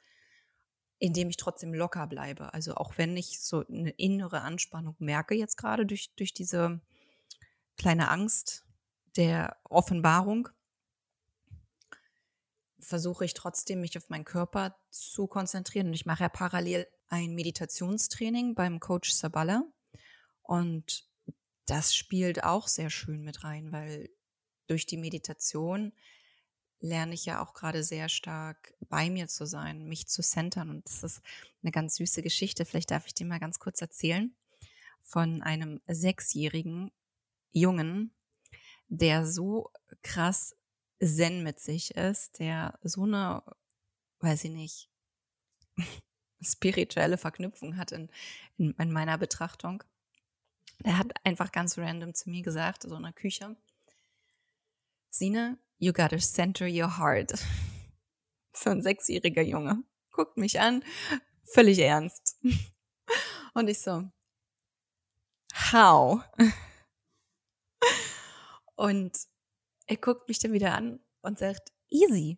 indem 1.00 1.30
ich 1.30 1.38
trotzdem 1.38 1.74
locker 1.74 2.08
bleibe. 2.08 2.54
Also 2.54 2.76
auch 2.76 2.98
wenn 2.98 3.16
ich 3.18 3.40
so 3.40 3.66
eine 3.68 3.92
innere 3.92 4.42
Anspannung 4.42 4.96
merke 5.00 5.36
jetzt 5.36 5.58
gerade 5.58 5.86
durch, 5.86 6.14
durch 6.16 6.34
diese 6.34 6.82
kleine 7.78 8.10
Angst 8.10 8.66
der 9.16 9.58
Offenbarung, 9.64 10.50
versuche 12.80 13.26
ich 13.26 13.34
trotzdem, 13.34 13.82
mich 13.82 13.98
auf 13.98 14.10
meinen 14.10 14.26
Körper 14.26 14.78
zu 14.90 15.28
konzentrieren. 15.28 15.88
Und 15.88 15.94
ich 15.94 16.06
mache 16.06 16.24
ja 16.24 16.30
parallel 16.30 16.88
ein 17.10 17.34
Meditationstraining 17.34 18.56
beim 18.56 18.80
Coach 18.80 19.12
Sabala. 19.12 19.64
Und 20.44 21.08
das 21.66 21.96
spielt 21.96 22.44
auch 22.44 22.68
sehr 22.68 22.90
schön 22.90 23.24
mit 23.24 23.44
rein, 23.44 23.72
weil 23.72 24.10
durch 24.68 24.86
die 24.86 24.98
Meditation 24.98 25.94
lerne 26.80 27.14
ich 27.14 27.26
ja 27.26 27.42
auch 27.42 27.54
gerade 27.54 27.84
sehr 27.84 28.10
stark 28.10 28.74
bei 28.88 29.10
mir 29.10 29.28
zu 29.28 29.46
sein, 29.46 29.86
mich 29.86 30.08
zu 30.08 30.22
centern. 30.22 30.70
Und 30.70 30.86
das 30.86 31.04
ist 31.04 31.22
eine 31.64 31.72
ganz 31.72 31.96
süße 31.96 32.22
Geschichte. 32.22 32.66
Vielleicht 32.66 32.92
darf 32.92 33.08
ich 33.08 33.14
dir 33.14 33.26
mal 33.26 33.40
ganz 33.40 33.60
kurz 33.60 33.82
erzählen 33.82 34.36
von 35.02 35.42
einem 35.42 35.82
sechsjährigen 35.88 36.92
Jungen, 37.52 38.14
der 38.90 39.26
so 39.26 39.72
krass 40.02 40.57
Zen 41.00 41.44
mit 41.44 41.60
sich 41.60 41.96
ist, 41.96 42.40
der 42.40 42.80
so 42.84 43.04
eine, 43.04 43.44
weiß 44.20 44.46
ich 44.46 44.52
nicht, 44.52 44.90
spirituelle 46.42 47.18
Verknüpfung 47.18 47.78
hat 47.78 47.92
in, 47.92 48.10
in, 48.58 48.72
in 48.72 48.92
meiner 48.92 49.18
Betrachtung. 49.18 49.84
Der 50.86 50.98
hat 50.98 51.12
einfach 51.24 51.52
ganz 51.52 51.78
random 51.78 52.14
zu 52.14 52.30
mir 52.30 52.44
gesagt, 52.44 52.84
so 52.84 52.96
in 52.96 53.04
der 53.04 53.14
Küche, 53.14 53.56
Sine, 55.10 55.58
you 55.80 55.94
gotta 55.94 56.20
center 56.20 56.68
your 56.68 56.98
heart. 56.98 57.34
So 58.54 58.72
ein 58.72 58.82
sechsjähriger 58.82 59.44
Junge. 59.44 59.84
Guckt 60.12 60.36
mich 60.36 60.60
an, 60.60 60.84
völlig 61.44 61.78
ernst. 61.78 62.40
Und 63.54 63.68
ich 63.68 63.80
so, 63.80 64.10
how? 65.72 66.24
Und 68.76 69.16
er 69.88 69.98
guckt 69.98 70.28
mich 70.28 70.40
dann 70.40 70.54
wieder 70.54 70.74
an 70.74 71.00
und 71.22 71.40
sagt, 71.40 71.72
easy. 71.90 72.38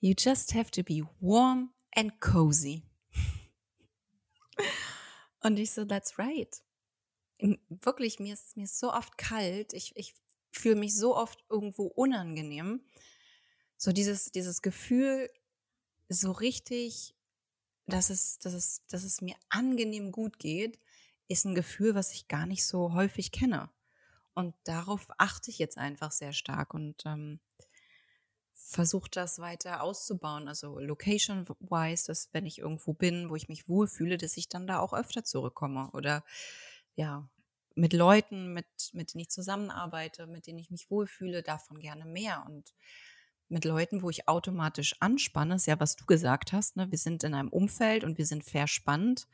You 0.00 0.14
just 0.18 0.54
have 0.54 0.70
to 0.72 0.82
be 0.82 1.06
warm 1.20 1.72
and 1.94 2.20
cozy. 2.20 2.82
Und 5.40 5.58
ich 5.58 5.70
so, 5.70 5.84
that's 5.84 6.18
right. 6.18 6.62
Wirklich, 7.68 8.18
mir 8.18 8.34
ist, 8.34 8.56
mir 8.56 8.64
ist 8.64 8.78
so 8.78 8.92
oft 8.92 9.18
kalt. 9.18 9.72
Ich, 9.72 9.94
ich 9.96 10.14
fühle 10.52 10.76
mich 10.76 10.96
so 10.96 11.16
oft 11.16 11.44
irgendwo 11.48 11.86
unangenehm. 11.86 12.84
So 13.76 13.92
dieses, 13.92 14.32
dieses 14.32 14.62
Gefühl, 14.62 15.30
so 16.08 16.32
richtig, 16.32 17.14
dass 17.86 18.10
es, 18.10 18.38
dass, 18.38 18.54
es, 18.54 18.86
dass 18.86 19.02
es 19.02 19.20
mir 19.20 19.34
angenehm 19.48 20.12
gut 20.12 20.38
geht, 20.38 20.78
ist 21.28 21.44
ein 21.44 21.54
Gefühl, 21.54 21.94
was 21.94 22.12
ich 22.12 22.28
gar 22.28 22.46
nicht 22.46 22.64
so 22.64 22.92
häufig 22.92 23.32
kenne. 23.32 23.70
Und 24.34 24.54
darauf 24.64 25.06
achte 25.18 25.50
ich 25.50 25.58
jetzt 25.58 25.78
einfach 25.78 26.10
sehr 26.10 26.32
stark 26.32 26.74
und 26.74 27.04
ähm, 27.04 27.40
versuche 28.54 29.10
das 29.10 29.38
weiter 29.38 29.82
auszubauen. 29.82 30.48
Also 30.48 30.78
location-wise, 30.78 32.06
dass 32.06 32.30
wenn 32.32 32.46
ich 32.46 32.58
irgendwo 32.58 32.94
bin, 32.94 33.28
wo 33.28 33.36
ich 33.36 33.48
mich 33.48 33.68
wohlfühle, 33.68 34.16
dass 34.16 34.36
ich 34.36 34.48
dann 34.48 34.66
da 34.66 34.78
auch 34.78 34.94
öfter 34.94 35.24
zurückkomme. 35.24 35.90
Oder 35.92 36.24
ja, 36.94 37.28
mit 37.74 37.92
Leuten, 37.92 38.52
mit, 38.52 38.66
mit 38.92 39.12
denen 39.12 39.22
ich 39.22 39.30
zusammenarbeite, 39.30 40.26
mit 40.26 40.46
denen 40.46 40.58
ich 40.58 40.70
mich 40.70 40.90
wohlfühle, 40.90 41.42
davon 41.42 41.78
gerne 41.78 42.04
mehr. 42.04 42.44
Und 42.46 42.74
mit 43.48 43.64
Leuten, 43.64 44.02
wo 44.02 44.10
ich 44.10 44.28
automatisch 44.28 44.96
anspanne, 45.00 45.56
ist 45.56 45.66
ja, 45.66 45.78
was 45.78 45.96
du 45.96 46.06
gesagt 46.06 46.52
hast, 46.52 46.76
ne? 46.76 46.90
wir 46.90 46.98
sind 46.98 47.24
in 47.24 47.34
einem 47.34 47.48
Umfeld 47.48 48.04
und 48.04 48.16
wir 48.16 48.26
sind 48.26 48.44
verspannt, 48.44 49.26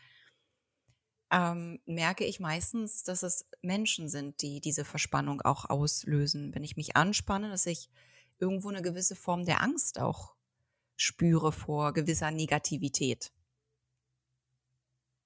ähm, 1.31 1.81
merke 1.87 2.25
ich 2.25 2.41
meistens, 2.41 3.03
dass 3.03 3.23
es 3.23 3.49
Menschen 3.61 4.09
sind, 4.09 4.43
die 4.43 4.61
diese 4.61 4.85
Verspannung 4.85 5.43
auch 5.43 5.69
auslösen. 5.69 6.55
Wenn 6.55 6.65
ich 6.65 6.77
mich 6.77 6.97
anspanne, 6.97 7.51
dass 7.51 7.67
ich 7.67 7.91
irgendwo 8.39 8.69
eine 8.69 8.83
gewisse 8.83 9.17
Form 9.17 9.45
der 9.45 9.63
Angst 9.63 10.01
auch 10.01 10.35
spüre 10.97 11.53
vor 11.53 11.93
gewisser 11.93 12.31
Negativität. 12.31 13.33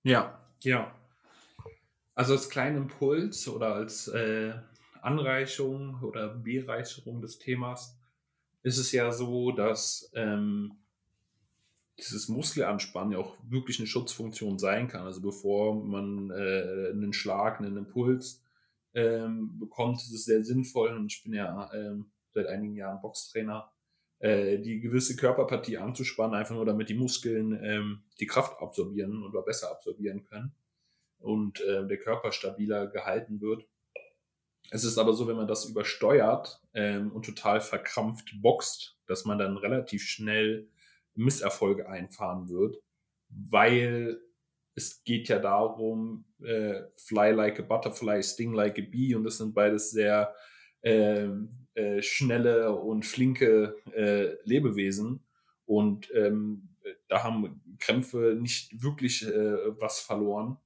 Ja, 0.03 0.47
ja. 0.61 0.95
Also 2.15 2.35
als 2.35 2.51
kleinen 2.51 2.77
Impuls 2.77 3.49
oder 3.49 3.75
als 3.75 4.09
äh, 4.09 4.55
Anreicherung 5.01 6.03
oder 6.03 6.29
Bereicherung 6.29 7.23
des 7.23 7.39
Themas 7.39 7.97
ist 8.63 8.79
es 8.79 8.93
ja 8.93 9.11
so, 9.13 9.53
dass 9.53 10.11
ähm, 10.15 10.82
dieses 12.03 12.29
Muskelanspannen 12.29 13.13
ja 13.13 13.19
auch 13.19 13.37
wirklich 13.49 13.79
eine 13.79 13.87
Schutzfunktion 13.87 14.59
sein 14.59 14.89
kann. 14.89 15.07
Also 15.07 15.21
bevor 15.21 15.75
man 15.75 16.31
äh, 16.31 16.91
einen 16.91 17.13
Schlag, 17.13 17.61
einen 17.61 17.77
Impuls 17.77 18.43
ähm, 18.95 19.59
bekommt, 19.59 19.99
ist 19.99 20.13
es 20.13 20.25
sehr 20.25 20.45
sinnvoll 20.45 20.95
und 20.97 21.13
ich 21.13 21.23
bin 21.23 21.35
ja 21.35 21.71
ähm, 21.73 22.11
seit 22.31 22.47
einigen 22.47 22.77
Jahren 22.77 23.01
Boxtrainer, 23.01 23.71
äh, 24.19 24.59
die 24.59 24.81
gewisse 24.81 25.17
Körperpartie 25.17 25.79
anzuspannen, 25.79 26.35
einfach 26.35 26.55
nur 26.55 26.67
damit 26.67 26.89
die 26.89 26.95
Muskeln 26.95 27.59
ähm, 27.63 28.03
die 28.21 28.27
Kraft 28.27 28.61
absorbieren 28.61 29.23
oder 29.25 29.43
besser 29.43 29.71
absorbieren 29.71 30.25
können 30.25 30.55
und 31.19 31.61
äh, 31.61 31.87
der 31.87 31.99
Körper 31.99 32.33
stabiler 32.33 32.87
gehalten 32.87 33.41
wird. 33.41 33.67
Es 34.71 34.85
ist 34.85 34.97
aber 34.99 35.13
so, 35.13 35.27
wenn 35.29 35.37
man 35.37 35.49
das 35.49 35.65
übersteuert 35.67 36.61
ähm, 36.73 37.13
und 37.13 37.27
total 37.27 37.61
verkrampft 37.61 38.33
boxt, 38.41 38.97
dass 39.07 39.25
man 39.25 39.39
dann 39.39 39.57
relativ 39.57 40.05
schnell 40.05 40.69
Misserfolge 41.15 41.89
einfahren 41.89 42.49
wird, 42.49 42.77
weil 43.29 44.21
es 44.75 45.05
geht 45.05 45.29
ja 45.29 45.39
darum, 45.39 46.25
äh, 46.43 46.83
fly 46.97 47.33
like 47.33 47.61
a 47.61 47.63
butterfly, 47.63 48.23
sting 48.23 48.55
like 48.55 48.79
a 48.79 48.83
bee 48.83 49.15
und 49.15 49.25
das 49.25 49.39
sind 49.39 49.55
beides 49.55 49.91
sehr 49.91 50.35
äh, 50.81 51.29
äh, 51.75 52.03
schnelle 52.03 52.75
und 52.75 53.05
flinke 53.05 53.77
äh, 53.95 54.37
Lebewesen 54.45 55.25
und 55.67 56.11
ähm, 56.15 56.69
da 57.09 57.23
haben 57.23 57.63
Krämpfe 57.79 58.37
nicht 58.41 58.83
wirklich 58.83 59.27
äh, 59.27 59.81
was 59.81 60.01
verloren 60.01 60.59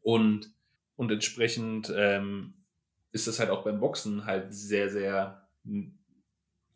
und, 0.00 0.52
und 0.96 1.12
entsprechend 1.12 1.92
ähm, 1.94 2.54
ist 3.12 3.26
das 3.26 3.38
halt 3.38 3.50
auch 3.50 3.64
beim 3.64 3.80
Boxen 3.80 4.24
halt 4.24 4.54
sehr, 4.54 4.88
sehr 4.88 5.48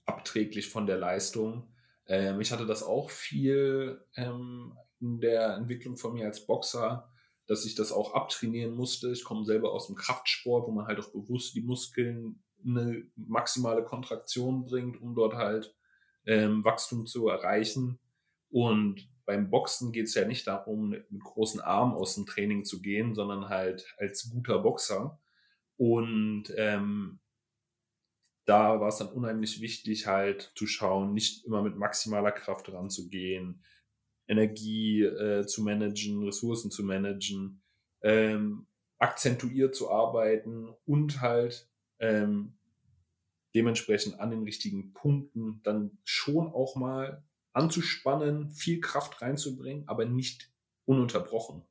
abträglich 0.04 0.68
von 0.68 0.86
der 0.86 0.98
Leistung. 0.98 1.68
Ähm, 2.06 2.40
ich 2.40 2.52
hatte 2.52 2.66
das 2.66 2.82
auch 2.82 3.10
viel 3.10 4.04
ähm, 4.16 4.76
in 5.00 5.20
der 5.20 5.54
Entwicklung 5.56 5.96
von 5.96 6.14
mir 6.14 6.26
als 6.26 6.46
Boxer, 6.46 7.10
dass 7.46 7.64
ich 7.64 7.74
das 7.74 7.92
auch 7.92 8.14
abtrainieren 8.14 8.74
musste. 8.74 9.12
Ich 9.12 9.24
komme 9.24 9.44
selber 9.44 9.72
aus 9.72 9.86
dem 9.86 9.96
Kraftsport, 9.96 10.66
wo 10.66 10.72
man 10.72 10.86
halt 10.86 10.98
auch 11.00 11.12
bewusst 11.12 11.54
die 11.54 11.62
Muskeln 11.62 12.42
eine 12.64 13.04
maximale 13.14 13.84
Kontraktion 13.84 14.64
bringt, 14.64 15.00
um 15.00 15.14
dort 15.14 15.34
halt 15.34 15.74
ähm, 16.26 16.64
Wachstum 16.64 17.06
zu 17.06 17.28
erreichen. 17.28 17.98
Und 18.50 19.08
beim 19.24 19.50
Boxen 19.50 19.92
geht 19.92 20.06
es 20.06 20.14
ja 20.14 20.26
nicht 20.26 20.46
darum, 20.46 20.90
mit 20.90 21.22
großen 21.22 21.60
Armen 21.60 21.94
aus 21.94 22.14
dem 22.14 22.26
Training 22.26 22.64
zu 22.64 22.80
gehen, 22.80 23.14
sondern 23.14 23.48
halt 23.48 23.94
als 23.98 24.30
guter 24.30 24.60
Boxer. 24.60 25.18
Und 25.76 26.44
ähm, 26.56 27.20
da 28.46 28.80
war 28.80 28.88
es 28.88 28.98
dann 28.98 29.08
unheimlich 29.08 29.60
wichtig, 29.60 30.06
halt 30.06 30.52
zu 30.54 30.66
schauen, 30.66 31.12
nicht 31.12 31.44
immer 31.44 31.62
mit 31.62 31.76
maximaler 31.76 32.32
Kraft 32.32 32.72
ranzugehen, 32.72 33.62
Energie 34.28 35.02
äh, 35.02 35.46
zu 35.46 35.62
managen, 35.62 36.24
Ressourcen 36.24 36.70
zu 36.70 36.84
managen, 36.84 37.62
ähm, 38.02 38.66
akzentuiert 38.98 39.74
zu 39.74 39.90
arbeiten 39.90 40.68
und 40.84 41.20
halt 41.20 41.68
ähm, 41.98 42.56
dementsprechend 43.54 44.20
an 44.20 44.30
den 44.30 44.44
richtigen 44.44 44.92
Punkten 44.92 45.60
dann 45.64 45.98
schon 46.04 46.48
auch 46.48 46.76
mal 46.76 47.24
anzuspannen, 47.52 48.52
viel 48.52 48.80
Kraft 48.80 49.22
reinzubringen, 49.22 49.88
aber 49.88 50.04
nicht 50.04 50.52
ununterbrochen. 50.84 51.64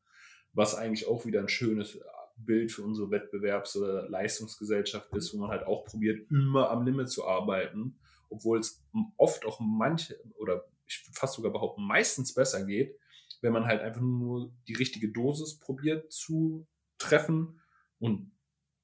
Was 0.54 0.76
eigentlich 0.76 1.08
auch 1.08 1.26
wieder 1.26 1.40
ein 1.40 1.50
schönes 1.50 2.00
Bild 2.36 2.72
für 2.72 2.84
unsere 2.84 3.10
Wettbewerbs- 3.10 3.78
oder 3.78 4.10
Leistungsgesellschaft 4.10 5.14
ist, 5.14 5.34
wo 5.34 5.38
man 5.38 5.50
halt 5.50 5.66
auch 5.66 5.86
probiert, 5.86 6.30
immer 6.30 6.70
am 6.70 6.86
Limit 6.86 7.10
zu 7.10 7.26
arbeiten, 7.26 7.98
obwohl 8.30 8.60
es 8.60 8.84
oft 9.18 9.46
auch 9.46 9.60
manche 9.60 10.20
oder 10.38 10.66
ich 10.88 11.10
fast 11.14 11.36
sogar 11.36 11.52
behaupten, 11.52 11.84
meistens 11.84 12.34
besser 12.34 12.66
geht, 12.66 12.98
wenn 13.42 13.54
man 13.54 13.66
halt 13.66 13.82
einfach 13.82 14.02
nur 14.02 14.54
die 14.68 14.76
richtige 14.76 15.12
Dosis 15.12 15.60
probiert 15.60 16.12
zu 16.12 16.68
treffen 16.98 17.60
und 18.00 18.32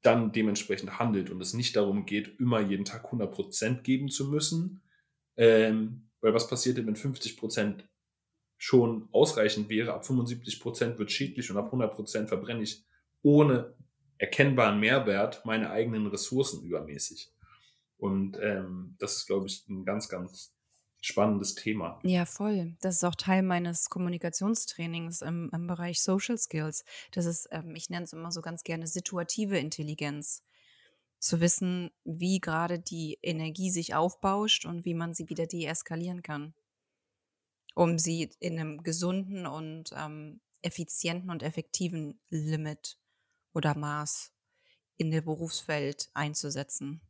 dann 0.01 0.31
dementsprechend 0.31 0.99
handelt 0.99 1.29
und 1.29 1.41
es 1.41 1.53
nicht 1.53 1.75
darum 1.75 2.05
geht, 2.05 2.39
immer 2.39 2.59
jeden 2.59 2.85
Tag 2.85 3.11
100% 3.11 3.81
geben 3.81 4.09
zu 4.09 4.29
müssen. 4.29 4.81
Ähm, 5.37 6.09
weil 6.21 6.33
was 6.33 6.47
passiert 6.47 6.77
denn, 6.77 6.87
wenn 6.87 6.95
50% 6.95 7.83
schon 8.57 9.09
ausreichend 9.11 9.69
wäre? 9.69 9.93
Ab 9.93 10.03
75% 10.03 10.97
wird 10.97 11.11
schädlich 11.11 11.51
und 11.51 11.57
ab 11.57 11.71
100% 11.71 12.27
verbrenne 12.27 12.63
ich 12.63 12.83
ohne 13.23 13.75
erkennbaren 14.17 14.79
Mehrwert 14.79 15.45
meine 15.45 15.71
eigenen 15.71 16.07
Ressourcen 16.07 16.63
übermäßig. 16.63 17.31
Und 17.97 18.37
ähm, 18.41 18.95
das 18.99 19.17
ist, 19.17 19.27
glaube 19.27 19.47
ich, 19.47 19.67
ein 19.67 19.85
ganz, 19.85 20.09
ganz 20.09 20.53
spannendes 21.01 21.55
Thema. 21.55 21.99
Ja, 22.03 22.25
voll. 22.25 22.77
Das 22.81 22.95
ist 22.95 23.03
auch 23.03 23.15
Teil 23.15 23.41
meines 23.41 23.89
Kommunikationstrainings 23.89 25.21
im, 25.21 25.49
im 25.51 25.67
Bereich 25.67 26.01
Social 26.01 26.37
Skills. 26.37 26.85
Das 27.11 27.25
ist, 27.25 27.47
ähm, 27.51 27.75
ich 27.75 27.89
nenne 27.89 28.05
es 28.05 28.13
immer 28.13 28.31
so 28.31 28.41
ganz 28.41 28.63
gerne 28.63 28.87
situative 28.87 29.57
Intelligenz. 29.57 30.43
Zu 31.19 31.39
wissen, 31.39 31.91
wie 32.03 32.39
gerade 32.39 32.79
die 32.79 33.19
Energie 33.21 33.69
sich 33.69 33.93
aufbauscht 33.93 34.65
und 34.65 34.85
wie 34.85 34.95
man 34.95 35.13
sie 35.13 35.29
wieder 35.29 35.45
deeskalieren 35.45 36.23
kann. 36.23 36.55
Um 37.75 37.99
sie 37.99 38.31
in 38.39 38.59
einem 38.59 38.81
gesunden 38.81 39.45
und 39.45 39.91
ähm, 39.95 40.41
effizienten 40.61 41.29
und 41.29 41.43
effektiven 41.43 42.19
Limit 42.29 42.97
oder 43.53 43.77
Maß 43.77 44.33
in 44.97 45.11
der 45.11 45.21
Berufswelt 45.21 46.09
einzusetzen. 46.13 47.01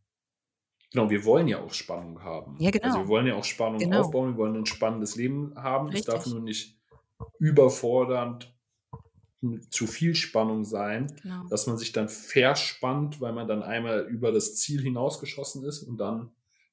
Genau, 0.92 1.10
wir 1.10 1.24
wollen 1.24 1.48
ja 1.48 1.60
auch 1.60 1.74
Spannung 1.74 2.22
haben. 2.22 2.58
Ja, 2.60 2.70
genau. 2.70 2.86
Also 2.86 3.00
wir 3.00 3.08
wollen 3.08 3.28
ja 3.28 3.36
auch 3.36 3.44
Spannung 3.44 3.80
genau. 3.80 4.02
aufbauen, 4.02 4.34
wir 4.34 4.38
wollen 4.38 4.56
ein 4.56 4.66
spannendes 4.66 5.16
Leben 5.16 5.54
haben. 5.56 5.92
Es 5.92 6.04
darf 6.04 6.26
nur 6.28 6.42
nicht 6.42 6.78
überfordernd 7.40 8.54
zu 9.70 9.88
viel 9.88 10.16
Spannung 10.16 10.66
sein, 10.66 11.08
genau. 11.22 11.48
dass 11.48 11.66
man 11.66 11.78
sich 11.78 11.92
dann 11.92 12.10
verspannt, 12.10 13.22
weil 13.22 13.34
man 13.34 13.48
dann 13.48 13.64
einmal 13.64 14.02
über 14.02 14.32
das 14.32 14.56
Ziel 14.56 14.82
hinausgeschossen 14.82 15.64
ist 15.64 15.82
und 15.84 15.98
dann 15.98 16.32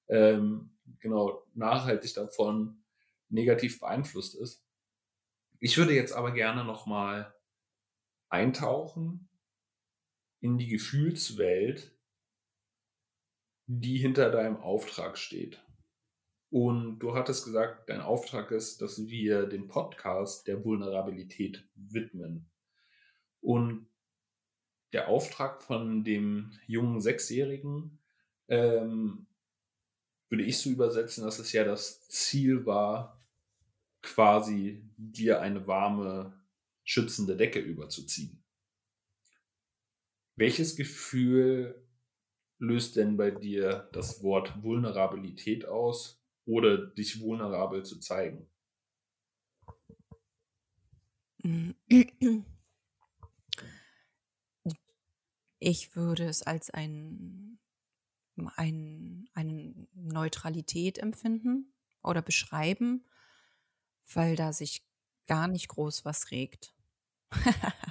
ähm, 0.09 0.71
genau 1.01 1.43
nachhaltig 1.55 2.15
davon 2.15 2.83
negativ 3.31 3.81
beeinflusst 3.81 4.35
ist. 4.35 4.65
Ich 5.61 5.79
würde 5.79 5.95
jetzt 5.95 6.13
aber 6.13 6.33
gerne 6.33 6.65
nochmal 6.65 7.35
eintauchen 8.29 9.28
in 10.41 10.59
die 10.59 10.69
Gefühlswelt 10.69 11.93
die 13.69 13.99
hinter 13.99 14.31
deinem 14.31 14.57
Auftrag 14.57 15.19
steht. 15.19 15.63
Und 16.51 17.01
du 17.01 17.15
hattest 17.15 17.45
gesagt, 17.45 17.91
dein 17.91 18.01
Auftrag 18.01 18.51
ist, 18.51 18.81
dass 18.81 19.07
wir 19.09 19.47
den 19.47 19.69
Podcast 19.69 20.47
der 20.47 20.65
Vulnerabilität 20.65 21.69
widmen. 21.75 22.51
Und 23.43 23.87
der 24.95 25.09
Auftrag 25.09 25.63
von 25.63 26.03
dem 26.03 26.59
jungen 26.67 27.03
Sechsjährigen 27.03 27.99
ähm, 28.49 29.27
würde 30.31 30.45
ich 30.45 30.59
so 30.59 30.71
übersetzen, 30.71 31.25
dass 31.25 31.39
es 31.39 31.53
ja 31.53 31.65
das 31.65 32.09
Ziel 32.09 32.65
war, 32.65 33.23
quasi 34.01 34.83
dir 34.97 35.43
eine 35.43 35.67
warme, 35.67 36.33
schützende 36.85 37.37
Decke 37.37 37.59
überzuziehen. 37.59 38.38
Welches 40.39 40.77
Gefühl 40.77 41.85
löst 42.61 42.95
denn 42.95 43.17
bei 43.17 43.33
dir 43.33 43.91
das 43.93 44.23
Wort 44.23 44.63
Vulnerabilität 44.63 45.67
aus 45.67 46.23
oder 46.47 46.79
dich 46.79 47.21
vulnerabel 47.21 47.85
zu 47.85 47.99
zeigen? 47.99 48.49
Ich 55.59 55.97
würde 55.97 56.27
es 56.27 56.43
als 56.43 56.71
ein, 56.71 57.59
ein, 58.55 59.29
eine 59.35 59.89
Neutralität 59.93 60.99
empfinden 60.99 61.75
oder 62.05 62.23
beschreiben, 62.23 63.05
weil 64.15 64.37
da 64.37 64.53
sich 64.53 64.87
gar 65.27 65.49
nicht 65.49 65.67
groß 65.67 66.05
was 66.05 66.31
regt. 66.31 66.77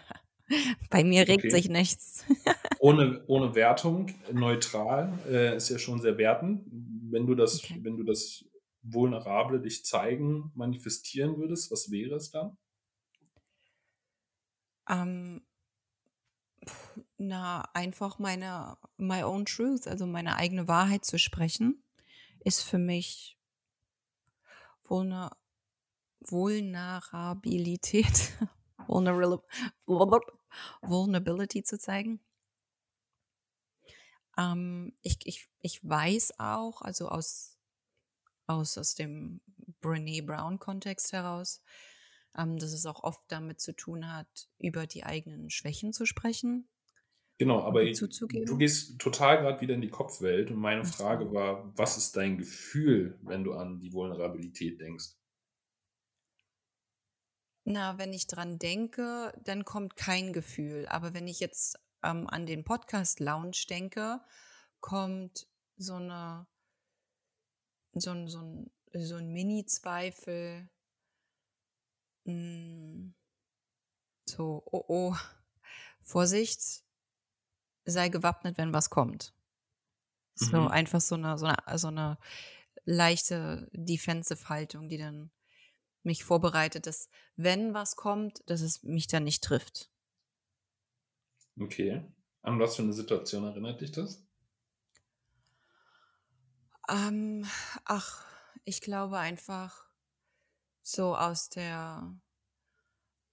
Bei 0.89 1.03
mir 1.03 1.27
regt 1.27 1.45
okay. 1.45 1.49
sich 1.49 1.69
nichts. 1.69 2.25
ohne, 2.79 3.23
ohne 3.27 3.55
Wertung, 3.55 4.13
neutral, 4.31 5.17
äh, 5.27 5.57
ist 5.57 5.69
ja 5.69 5.79
schon 5.79 6.01
sehr 6.01 6.17
wertend. 6.17 6.63
Wenn 7.09 7.25
du 7.25 7.35
das, 7.35 7.63
okay. 7.63 7.79
wenn 7.81 7.97
du 7.97 8.03
das 8.03 8.45
Vulnerable 8.81 9.59
dich 9.59 9.85
zeigen, 9.85 10.51
manifestieren 10.55 11.37
würdest, 11.37 11.71
was 11.71 11.91
wäre 11.91 12.15
es 12.15 12.31
dann? 12.31 12.57
Ähm, 14.89 15.41
na, 17.17 17.63
einfach 17.73 18.19
meine 18.19 18.77
my 18.97 19.23
own 19.23 19.45
truth, 19.45 19.87
also 19.87 20.05
meine 20.05 20.35
eigene 20.35 20.67
Wahrheit 20.67 21.05
zu 21.05 21.19
sprechen, 21.19 21.83
ist 22.43 22.63
für 22.63 22.77
mich 22.77 23.37
Vulner 24.83 25.35
Vulnerabilität, 26.19 28.33
Vulnerability 30.81 31.63
zu 31.63 31.77
zeigen. 31.77 32.19
Ähm, 34.37 34.93
ich, 35.01 35.17
ich, 35.23 35.49
ich 35.61 35.83
weiß 35.83 36.39
auch, 36.39 36.81
also 36.81 37.09
aus, 37.09 37.57
aus, 38.45 38.77
aus 38.77 38.95
dem 38.95 39.41
Brene 39.81 40.23
Brown-Kontext 40.23 41.11
heraus, 41.13 41.61
ähm, 42.37 42.57
dass 42.57 42.71
es 42.71 42.85
auch 42.85 43.03
oft 43.03 43.23
damit 43.29 43.59
zu 43.59 43.75
tun 43.75 44.11
hat, 44.13 44.49
über 44.59 44.87
die 44.87 45.03
eigenen 45.03 45.49
Schwächen 45.49 45.93
zu 45.93 46.05
sprechen. 46.05 46.69
Genau, 47.39 47.61
aber 47.61 47.83
du 47.85 48.57
gehst 48.57 48.97
total 48.97 49.37
gerade 49.37 49.61
wieder 49.61 49.75
in 49.75 49.81
die 49.81 49.89
Kopfwelt 49.89 50.49
und 50.49 50.57
meine 50.57 50.85
Frage 50.85 51.31
war, 51.31 51.71
was 51.77 51.95
ist 51.97 52.15
dein 52.17 52.39
Gefühl, 52.39 53.19
wenn 53.21 53.43
du 53.43 53.53
an 53.53 53.79
die 53.79 53.93
Vulnerabilität 53.93 54.81
denkst? 54.81 55.09
Na, 57.69 57.97
wenn 57.97 58.13
ich 58.13 58.27
dran 58.27 58.59
denke, 58.59 59.33
dann 59.43 59.65
kommt 59.65 59.97
kein 59.97 60.31
Gefühl. 60.31 60.87
Aber 60.87 61.13
wenn 61.13 61.27
ich 61.27 61.41
jetzt 61.41 61.77
ähm, 62.01 62.25
an 62.29 62.45
den 62.45 62.63
Podcast 62.63 63.19
Lounge 63.19 63.57
denke, 63.69 64.21
kommt 64.79 65.47
so 65.75 65.95
eine 65.95 66.47
so 67.93 68.11
ein, 68.11 68.29
so 68.29 68.39
ein, 68.39 68.71
so 68.93 69.15
ein 69.15 69.33
Mini-Zweifel, 69.33 70.69
hm. 72.23 73.13
So, 74.29 74.63
oh 74.71 74.85
oh, 74.87 75.15
Vorsicht, 76.03 76.85
sei 77.83 78.07
gewappnet, 78.07 78.57
wenn 78.57 78.71
was 78.71 78.89
kommt. 78.89 79.33
So 80.35 80.61
mhm. 80.61 80.67
einfach 80.69 81.01
so 81.01 81.15
eine, 81.15 81.37
so 81.37 81.47
eine, 81.47 81.77
so 81.77 81.87
eine 81.87 82.17
leichte 82.85 83.69
Defensive-Haltung, 83.73 84.87
die 84.87 84.97
dann 84.97 85.31
mich 86.07 86.23
vorbereitet, 86.23 86.87
dass 86.87 87.09
wenn 87.35 87.75
was 87.75 87.95
kommt, 87.95 88.41
dass 88.49 88.61
es 88.61 88.81
mich 88.81 89.05
dann 89.05 89.23
nicht 89.23 89.43
trifft. 89.43 89.91
Okay. 91.59 92.03
An 92.41 92.59
was 92.59 92.75
für 92.75 92.81
eine 92.81 92.93
Situation 92.93 93.43
erinnert 93.43 93.81
dich 93.81 93.91
das? 93.91 94.25
Ähm, 96.89 97.45
ach, 97.83 98.25
ich 98.63 98.81
glaube 98.81 99.19
einfach, 99.19 99.87
so 100.81 101.15
aus 101.15 101.49
der, 101.49 102.15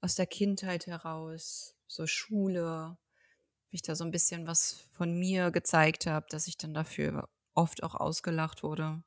aus 0.01 0.17
der 0.17 0.27
Kindheit 0.27 0.87
heraus, 0.87 1.77
so 1.87 2.07
Schule, 2.07 2.99
ich 3.71 3.83
da 3.83 3.95
so 3.95 4.05
ein 4.05 4.11
bisschen 4.11 4.47
was 4.47 4.73
von 4.93 5.17
mir 5.19 5.51
gezeigt 5.51 6.07
habe, 6.07 6.27
dass 6.31 6.49
ich 6.49 6.57
dann 6.57 6.75
dafür 6.75 7.29
oft 7.55 7.83
auch 7.83 7.95
ausgelacht 7.95 8.63
wurde. 8.63 9.03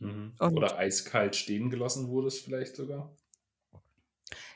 Mhm. 0.00 0.34
Oder 0.40 0.76
eiskalt 0.78 1.36
stehen 1.36 1.70
gelassen 1.70 2.08
wurdest 2.08 2.44
vielleicht 2.44 2.76
sogar? 2.76 3.16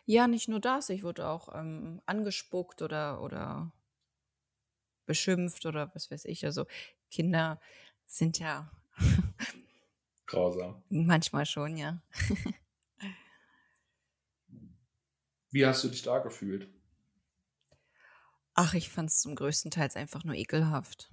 Ja, 0.06 0.26
nicht 0.26 0.48
nur 0.48 0.60
das, 0.60 0.88
ich 0.90 1.02
wurde 1.02 1.26
auch 1.28 1.48
ähm, 1.54 2.00
angespuckt 2.06 2.82
oder, 2.82 3.20
oder 3.22 3.72
beschimpft 5.06 5.66
oder 5.66 5.90
was 5.94 6.10
weiß 6.10 6.24
ich. 6.26 6.44
Also 6.44 6.66
Kinder 7.10 7.60
sind 8.06 8.38
ja 8.38 8.70
Grausam. 10.26 10.82
Manchmal 10.90 11.46
schon, 11.46 11.76
ja. 11.76 12.02
Wie 15.52 15.64
hast 15.64 15.84
du 15.84 15.88
dich 15.88 16.02
da 16.02 16.18
gefühlt? 16.18 16.68
Ach, 18.54 18.72
ich 18.72 18.88
fand 18.88 19.10
es 19.10 19.20
zum 19.20 19.34
größten 19.34 19.70
Teil 19.70 19.90
einfach 19.94 20.24
nur 20.24 20.34
ekelhaft. 20.34 21.10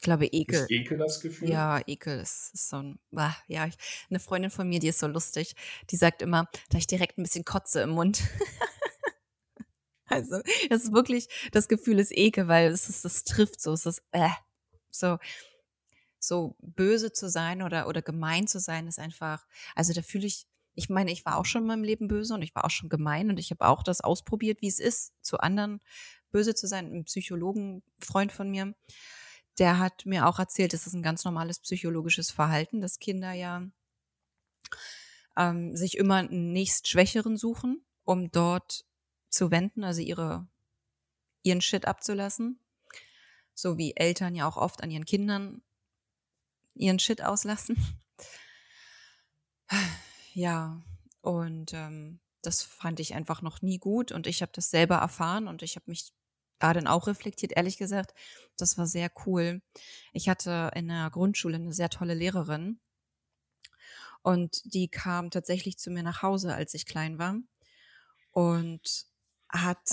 Ich 0.00 0.02
glaube, 0.02 0.24
Ekel. 0.28 0.60
Ist 0.60 0.70
Ekel 0.70 0.96
das 0.96 1.20
Gefühl? 1.20 1.50
Ja, 1.50 1.78
Ekel 1.86 2.20
ist, 2.20 2.54
ist 2.54 2.70
so 2.70 2.76
ein. 2.78 2.98
Ah, 3.14 3.34
ja, 3.48 3.66
ich, 3.66 3.74
eine 4.08 4.18
Freundin 4.18 4.50
von 4.50 4.66
mir, 4.66 4.78
die 4.78 4.88
ist 4.88 4.98
so 4.98 5.06
lustig, 5.06 5.54
die 5.90 5.96
sagt 5.96 6.22
immer, 6.22 6.48
da 6.70 6.78
ich 6.78 6.86
direkt 6.86 7.18
ein 7.18 7.22
bisschen 7.22 7.44
Kotze 7.44 7.82
im 7.82 7.90
Mund. 7.90 8.22
also, 10.06 10.40
das 10.70 10.84
ist 10.84 10.94
wirklich, 10.94 11.28
das 11.52 11.68
Gefühl 11.68 11.98
ist 11.98 12.16
Ekel, 12.16 12.48
weil 12.48 12.70
es 12.70 12.88
ist, 12.88 13.04
das 13.04 13.24
trifft 13.24 13.60
so, 13.60 13.74
es 13.74 13.84
ist, 13.84 14.02
äh, 14.12 14.30
so, 14.90 15.18
so 16.18 16.56
böse 16.60 17.12
zu 17.12 17.28
sein 17.28 17.60
oder, 17.60 17.86
oder 17.86 18.00
gemein 18.00 18.46
zu 18.46 18.58
sein, 18.58 18.88
ist 18.88 18.98
einfach, 18.98 19.46
also 19.74 19.92
da 19.92 20.00
fühle 20.00 20.26
ich, 20.26 20.46
ich 20.74 20.88
meine, 20.88 21.12
ich 21.12 21.26
war 21.26 21.36
auch 21.36 21.44
schon 21.44 21.60
in 21.60 21.68
meinem 21.68 21.84
Leben 21.84 22.08
böse 22.08 22.32
und 22.32 22.40
ich 22.40 22.54
war 22.54 22.64
auch 22.64 22.70
schon 22.70 22.88
gemein 22.88 23.28
und 23.28 23.38
ich 23.38 23.50
habe 23.50 23.68
auch 23.68 23.82
das 23.82 24.00
ausprobiert, 24.00 24.62
wie 24.62 24.68
es 24.68 24.78
ist, 24.78 25.12
zu 25.20 25.40
anderen 25.40 25.82
böse 26.30 26.54
zu 26.54 26.66
sein. 26.66 26.90
Ein 26.90 27.04
Psychologen, 27.04 27.82
Freund 28.00 28.32
von 28.32 28.50
mir, 28.50 28.74
der 29.60 29.78
hat 29.78 30.06
mir 30.06 30.26
auch 30.26 30.38
erzählt, 30.38 30.72
das 30.72 30.86
ist 30.86 30.94
ein 30.94 31.02
ganz 31.02 31.24
normales 31.24 31.60
psychologisches 31.60 32.30
Verhalten, 32.30 32.80
dass 32.80 32.98
Kinder 32.98 33.32
ja 33.32 33.62
ähm, 35.36 35.76
sich 35.76 35.96
immer 35.96 36.16
einen 36.16 36.52
nächstschwächeren 36.52 37.36
suchen, 37.36 37.84
um 38.04 38.30
dort 38.32 38.84
zu 39.28 39.50
wenden, 39.50 39.84
also 39.84 40.00
ihre, 40.00 40.48
ihren 41.42 41.60
Shit 41.60 41.86
abzulassen. 41.86 42.58
So 43.54 43.76
wie 43.76 43.94
Eltern 43.96 44.34
ja 44.34 44.48
auch 44.48 44.56
oft 44.56 44.82
an 44.82 44.90
ihren 44.90 45.04
Kindern 45.04 45.62
ihren 46.74 46.98
Shit 46.98 47.22
auslassen. 47.22 47.76
Ja, 50.32 50.80
und 51.22 51.72
ähm, 51.74 52.20
das 52.40 52.62
fand 52.62 53.00
ich 53.00 53.14
einfach 53.14 53.42
noch 53.42 53.62
nie 53.62 53.78
gut 53.78 54.12
und 54.12 54.28
ich 54.28 54.42
habe 54.42 54.52
das 54.54 54.70
selber 54.70 54.94
erfahren 54.94 55.48
und 55.48 55.62
ich 55.62 55.74
habe 55.74 55.90
mich 55.90 56.12
da 56.60 56.72
dann 56.74 56.86
auch 56.86 57.06
reflektiert, 57.08 57.52
ehrlich 57.56 57.78
gesagt. 57.78 58.14
Das 58.58 58.78
war 58.78 58.86
sehr 58.86 59.10
cool. 59.26 59.62
Ich 60.12 60.28
hatte 60.28 60.70
in 60.74 60.88
der 60.88 61.10
Grundschule 61.10 61.56
eine 61.56 61.72
sehr 61.72 61.90
tolle 61.90 62.14
Lehrerin 62.14 62.80
und 64.22 64.74
die 64.74 64.88
kam 64.88 65.30
tatsächlich 65.30 65.78
zu 65.78 65.90
mir 65.90 66.02
nach 66.02 66.22
Hause, 66.22 66.54
als 66.54 66.74
ich 66.74 66.86
klein 66.86 67.18
war 67.18 67.36
und 68.32 69.06
hat 69.50 69.88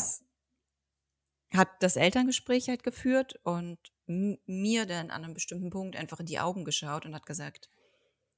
hat 1.53 1.69
das 1.81 1.95
Elterngespräch 1.95 2.69
halt 2.69 2.83
geführt 2.83 3.39
und 3.43 3.79
mir 4.05 4.85
dann 4.85 5.11
an 5.11 5.23
einem 5.23 5.33
bestimmten 5.33 5.69
Punkt 5.69 5.95
einfach 5.95 6.19
in 6.19 6.25
die 6.25 6.39
Augen 6.39 6.65
geschaut 6.65 7.05
und 7.05 7.15
hat 7.15 7.25
gesagt, 7.25 7.69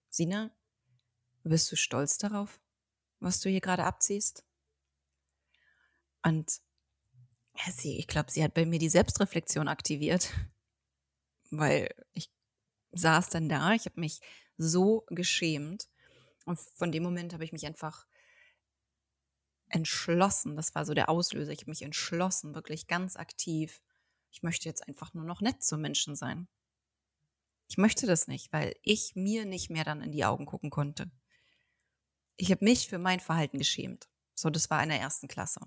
Sina, 0.10 0.52
bist 1.44 1.72
du 1.72 1.76
stolz 1.76 2.18
darauf, 2.18 2.60
was 3.20 3.42
du 3.42 3.50
hier 3.50 3.62
gerade 3.62 3.86
abziehst? 3.86 4.46
Und 6.24 6.62
sie, 7.72 7.98
ich 7.98 8.08
glaube, 8.08 8.32
sie 8.32 8.44
hat 8.44 8.54
bei 8.54 8.66
mir 8.66 8.80
die 8.80 8.90
Selbstreflexion 8.90 9.68
aktiviert, 9.68 10.34
weil 11.52 11.90
ich 12.14 12.32
saß 12.92 13.30
dann 13.30 13.50
da, 13.50 13.74
ich 13.74 13.86
habe 13.86 14.00
mich 14.00 14.20
so 14.58 15.06
geschämt 15.08 15.90
und 16.46 16.60
von 16.60 16.92
dem 16.92 17.04
Moment 17.04 17.34
habe 17.34 17.44
ich 17.44 17.52
mich 17.52 17.66
einfach 17.66 18.08
entschlossen, 19.70 20.56
das 20.56 20.74
war 20.74 20.86
so 20.86 20.94
der 20.94 21.10
Auslöser, 21.10 21.52
ich 21.52 21.62
habe 21.62 21.72
mich 21.72 21.84
entschlossen, 21.84 22.56
wirklich 22.56 22.88
ganz 22.88 23.16
aktiv, 23.16 23.82
ich 24.32 24.44
möchte 24.44 24.68
jetzt 24.68 24.88
einfach 24.88 25.14
nur 25.14 25.26
noch 25.26 25.42
nett 25.42 25.64
zu 25.64 25.78
Menschen 25.78 26.16
sein. 26.16 26.48
Ich 27.70 27.78
möchte 27.78 28.08
das 28.08 28.28
nicht, 28.28 28.52
weil 28.52 28.76
ich 28.82 29.16
mir 29.16 29.46
nicht 29.46 29.70
mehr 29.70 29.84
dann 29.84 30.02
in 30.02 30.12
die 30.12 30.26
Augen 30.26 30.48
gucken 30.48 30.72
konnte. 30.72 31.12
Ich 32.36 32.52
habe 32.52 32.66
mich 32.66 32.88
für 32.88 32.98
mein 32.98 33.20
Verhalten 33.20 33.60
geschämt. 33.60 34.10
So, 34.34 34.50
das 34.50 34.70
war 34.70 34.82
in 34.82 34.90
der 34.90 35.00
ersten 35.00 35.28
Klasse. 35.28 35.62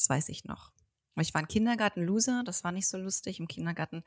Das 0.00 0.08
weiß 0.08 0.30
ich 0.30 0.44
noch. 0.44 0.72
Ich 1.16 1.34
war 1.34 1.42
im 1.42 1.48
Kindergarten 1.48 2.02
Loser, 2.02 2.42
das 2.42 2.64
war 2.64 2.72
nicht 2.72 2.88
so 2.88 2.96
lustig. 2.96 3.38
Im 3.38 3.48
Kindergarten 3.48 4.02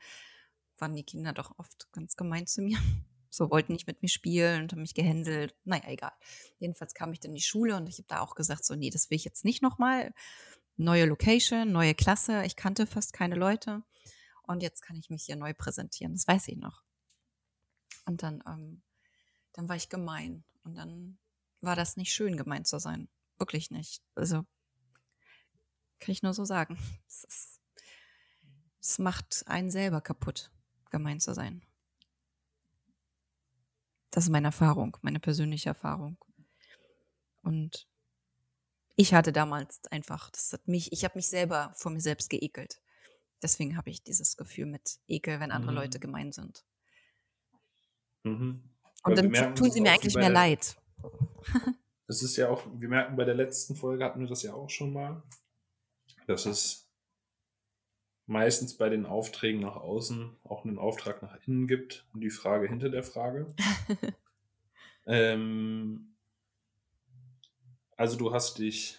waren 0.76 0.96
die 0.96 1.04
Kinder 1.04 1.32
doch 1.32 1.56
oft 1.56 1.86
ganz 1.92 2.16
gemein 2.16 2.46
zu 2.46 2.62
mir. 2.62 2.78
So 3.30 3.50
wollten 3.50 3.72
nicht 3.72 3.88
mit 3.88 4.00
mir 4.00 4.08
spielen 4.08 4.62
und 4.62 4.70
haben 4.70 4.82
mich 4.82 4.94
gehänselt. 4.94 5.56
Naja, 5.64 5.82
egal. 5.88 6.12
Jedenfalls 6.60 6.94
kam 6.94 7.12
ich 7.12 7.18
dann 7.18 7.32
in 7.32 7.34
die 7.34 7.42
Schule 7.42 7.76
und 7.76 7.88
ich 7.88 7.98
habe 7.98 8.06
da 8.06 8.20
auch 8.20 8.36
gesagt, 8.36 8.64
so, 8.64 8.76
nee, 8.76 8.90
das 8.90 9.10
will 9.10 9.16
ich 9.16 9.24
jetzt 9.24 9.44
nicht 9.44 9.60
nochmal. 9.60 10.14
neue 10.76 11.04
Location, 11.06 11.72
neue 11.72 11.96
Klasse. 11.96 12.44
Ich 12.44 12.54
kannte 12.54 12.86
fast 12.86 13.12
keine 13.12 13.34
Leute. 13.34 13.82
Und 14.44 14.62
jetzt 14.62 14.82
kann 14.82 14.94
ich 14.94 15.10
mich 15.10 15.24
hier 15.24 15.34
neu 15.34 15.52
präsentieren. 15.52 16.12
Das 16.12 16.28
weiß 16.28 16.46
ich 16.46 16.58
noch. 16.58 16.84
Und 18.06 18.22
dann, 18.22 18.40
ähm, 18.46 18.84
dann 19.52 19.68
war 19.68 19.74
ich 19.74 19.88
gemein. 19.88 20.44
Und 20.62 20.76
dann 20.76 21.18
war 21.60 21.74
das 21.74 21.96
nicht 21.96 22.12
schön, 22.12 22.36
gemein 22.36 22.64
zu 22.64 22.78
sein. 22.78 23.08
Wirklich 23.36 23.72
nicht. 23.72 24.00
Also 24.14 24.46
kann 26.04 26.12
ich 26.12 26.22
nur 26.22 26.34
so 26.34 26.44
sagen. 26.44 26.78
Es, 27.08 27.24
ist, 27.24 27.60
es 28.80 28.98
macht 28.98 29.44
einen 29.46 29.70
selber 29.70 30.02
kaputt, 30.02 30.50
gemein 30.90 31.18
zu 31.18 31.32
sein. 31.32 31.62
Das 34.10 34.24
ist 34.24 34.30
meine 34.30 34.48
Erfahrung, 34.48 34.96
meine 35.00 35.18
persönliche 35.18 35.70
Erfahrung. 35.70 36.18
Und 37.42 37.88
ich 38.96 39.14
hatte 39.14 39.32
damals 39.32 39.80
einfach, 39.90 40.30
das 40.30 40.52
hat 40.52 40.68
mich, 40.68 40.92
ich 40.92 41.04
habe 41.04 41.16
mich 41.16 41.26
selber 41.26 41.72
vor 41.74 41.90
mir 41.90 42.00
selbst 42.00 42.28
geekelt. 42.28 42.80
Deswegen 43.42 43.76
habe 43.76 43.90
ich 43.90 44.04
dieses 44.04 44.36
Gefühl 44.36 44.66
mit 44.66 44.98
Ekel, 45.08 45.40
wenn 45.40 45.52
andere 45.52 45.72
mhm. 45.72 45.78
Leute 45.78 45.98
gemein 45.98 46.32
sind. 46.32 46.64
Mhm. 48.24 48.62
Und 49.02 49.18
dann 49.18 49.54
tun 49.54 49.70
sie 49.70 49.80
mir 49.80 49.92
eigentlich 49.92 50.14
mehr 50.14 50.30
Leid. 50.30 50.76
Das 52.06 52.22
ist 52.22 52.36
ja 52.36 52.50
auch, 52.50 52.66
wir 52.78 52.88
merken 52.90 53.16
bei 53.16 53.24
der 53.24 53.34
letzten 53.34 53.76
Folge 53.76 54.04
hatten 54.04 54.20
wir 54.20 54.28
das 54.28 54.42
ja 54.42 54.52
auch 54.52 54.68
schon 54.68 54.92
mal, 54.92 55.22
dass 56.26 56.46
es 56.46 56.90
meistens 58.26 58.76
bei 58.76 58.88
den 58.88 59.06
Aufträgen 59.06 59.60
nach 59.60 59.76
außen 59.76 60.36
auch 60.44 60.64
einen 60.64 60.78
Auftrag 60.78 61.22
nach 61.22 61.36
innen 61.46 61.66
gibt 61.66 62.06
und 62.12 62.20
die 62.20 62.30
Frage 62.30 62.68
hinter 62.68 62.88
der 62.88 63.02
Frage. 63.02 63.54
ähm, 65.06 66.16
also 67.96 68.16
du 68.16 68.32
hast 68.32 68.58
dich 68.58 68.98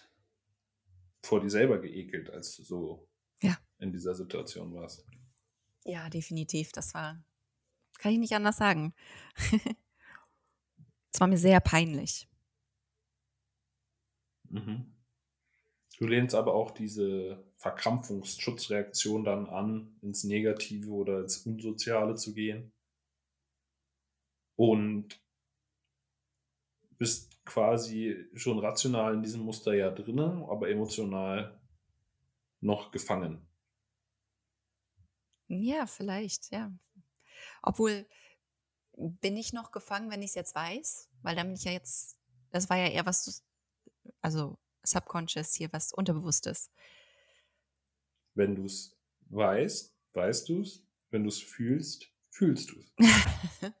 vor 1.22 1.40
dir 1.40 1.50
selber 1.50 1.80
geekelt, 1.80 2.30
als 2.30 2.56
du 2.56 2.62
so 2.62 3.08
ja. 3.40 3.58
in 3.78 3.92
dieser 3.92 4.14
Situation 4.14 4.72
warst. 4.74 5.04
Ja, 5.84 6.08
definitiv. 6.08 6.72
Das 6.72 6.94
war, 6.94 7.22
kann 7.98 8.12
ich 8.12 8.18
nicht 8.18 8.34
anders 8.34 8.56
sagen. 8.56 8.94
Es 11.12 11.20
war 11.20 11.28
mir 11.28 11.38
sehr 11.38 11.60
peinlich. 11.60 12.28
Mhm. 14.50 14.95
Du 15.98 16.06
lehnst 16.06 16.34
aber 16.34 16.54
auch 16.54 16.72
diese 16.72 17.42
Verkrampfungsschutzreaktion 17.56 19.24
dann 19.24 19.48
an, 19.48 19.96
ins 20.02 20.24
Negative 20.24 20.90
oder 20.90 21.20
ins 21.20 21.38
Unsoziale 21.46 22.16
zu 22.16 22.34
gehen. 22.34 22.72
Und 24.56 25.20
bist 26.98 27.44
quasi 27.44 28.28
schon 28.34 28.58
rational 28.58 29.14
in 29.14 29.22
diesem 29.22 29.42
Muster 29.42 29.74
ja 29.74 29.90
drin, 29.90 30.18
aber 30.18 30.68
emotional 30.68 31.60
noch 32.60 32.90
gefangen. 32.90 33.46
Ja, 35.48 35.86
vielleicht, 35.86 36.50
ja. 36.50 36.72
Obwohl, 37.62 38.06
bin 38.96 39.36
ich 39.36 39.52
noch 39.52 39.72
gefangen, 39.72 40.10
wenn 40.10 40.22
ich 40.22 40.30
es 40.30 40.34
jetzt 40.34 40.54
weiß? 40.54 41.10
Weil 41.22 41.36
dann 41.36 41.48
bin 41.48 41.56
ich 41.56 41.64
ja 41.64 41.72
jetzt, 41.72 42.18
das 42.50 42.68
war 42.68 42.76
ja 42.76 42.88
eher 42.88 43.06
was, 43.06 43.44
also 44.20 44.58
subconscious 44.86 45.54
hier, 45.54 45.72
was 45.72 45.92
unterbewusstes. 45.92 46.70
Wenn 48.34 48.54
du 48.54 48.64
es 48.64 48.96
weißt, 49.28 49.94
weißt 50.12 50.48
du 50.48 50.60
es. 50.62 50.82
Wenn 51.10 51.22
du 51.22 51.28
es 51.28 51.38
fühlst, 51.38 52.12
fühlst 52.30 52.70
du 52.70 52.80
es. 52.80 52.92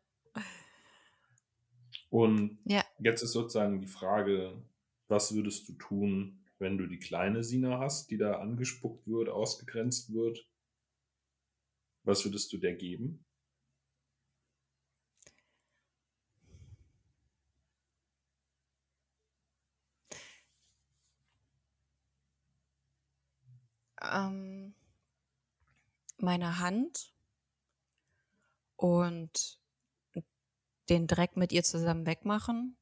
Und 2.10 2.58
ja. 2.64 2.84
jetzt 2.98 3.22
ist 3.22 3.32
sozusagen 3.32 3.80
die 3.80 3.86
Frage, 3.86 4.62
was 5.08 5.34
würdest 5.34 5.68
du 5.68 5.74
tun, 5.74 6.44
wenn 6.58 6.78
du 6.78 6.86
die 6.86 6.98
kleine 6.98 7.44
Sina 7.44 7.78
hast, 7.78 8.10
die 8.10 8.16
da 8.16 8.38
angespuckt 8.38 9.06
wird, 9.06 9.28
ausgegrenzt 9.28 10.12
wird? 10.14 10.48
Was 12.04 12.24
würdest 12.24 12.52
du 12.52 12.58
der 12.58 12.74
geben? 12.74 13.25
Ähm, 24.12 24.74
meine 26.18 26.58
Hand 26.58 27.12
und 28.76 29.60
den 30.88 31.06
Dreck 31.06 31.36
mit 31.36 31.52
ihr 31.52 31.64
zusammen 31.64 32.06
wegmachen. 32.06 32.76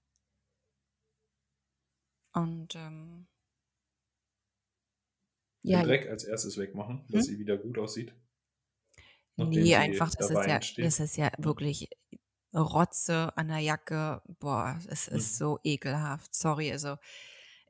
Und 2.33 2.75
ähm, 2.75 3.27
ja, 5.63 5.81
den 5.81 5.89
Dreck 5.89 6.09
als 6.09 6.25
erstes 6.25 6.59
wegmachen, 6.59 7.05
dass 7.09 7.27
hm? 7.27 7.35
sie 7.35 7.39
wieder 7.39 7.57
gut 7.57 7.79
aussieht. 7.79 8.15
Nee, 9.37 9.75
einfach, 9.75 10.15
das 10.15 10.31
ist, 10.31 10.47
ja, 10.47 10.61
das 10.85 11.01
ist 11.01 11.17
ja 11.17 11.31
wirklich 11.39 11.89
Rotze 12.55 13.37
an 13.37 13.49
der 13.49 13.59
Jacke. 13.59 14.23
Boah, 14.39 14.79
es 14.89 15.09
ist 15.09 15.31
hm. 15.31 15.37
so 15.37 15.59
ekelhaft. 15.65 16.35
Sorry, 16.35 16.71
also 16.71 16.97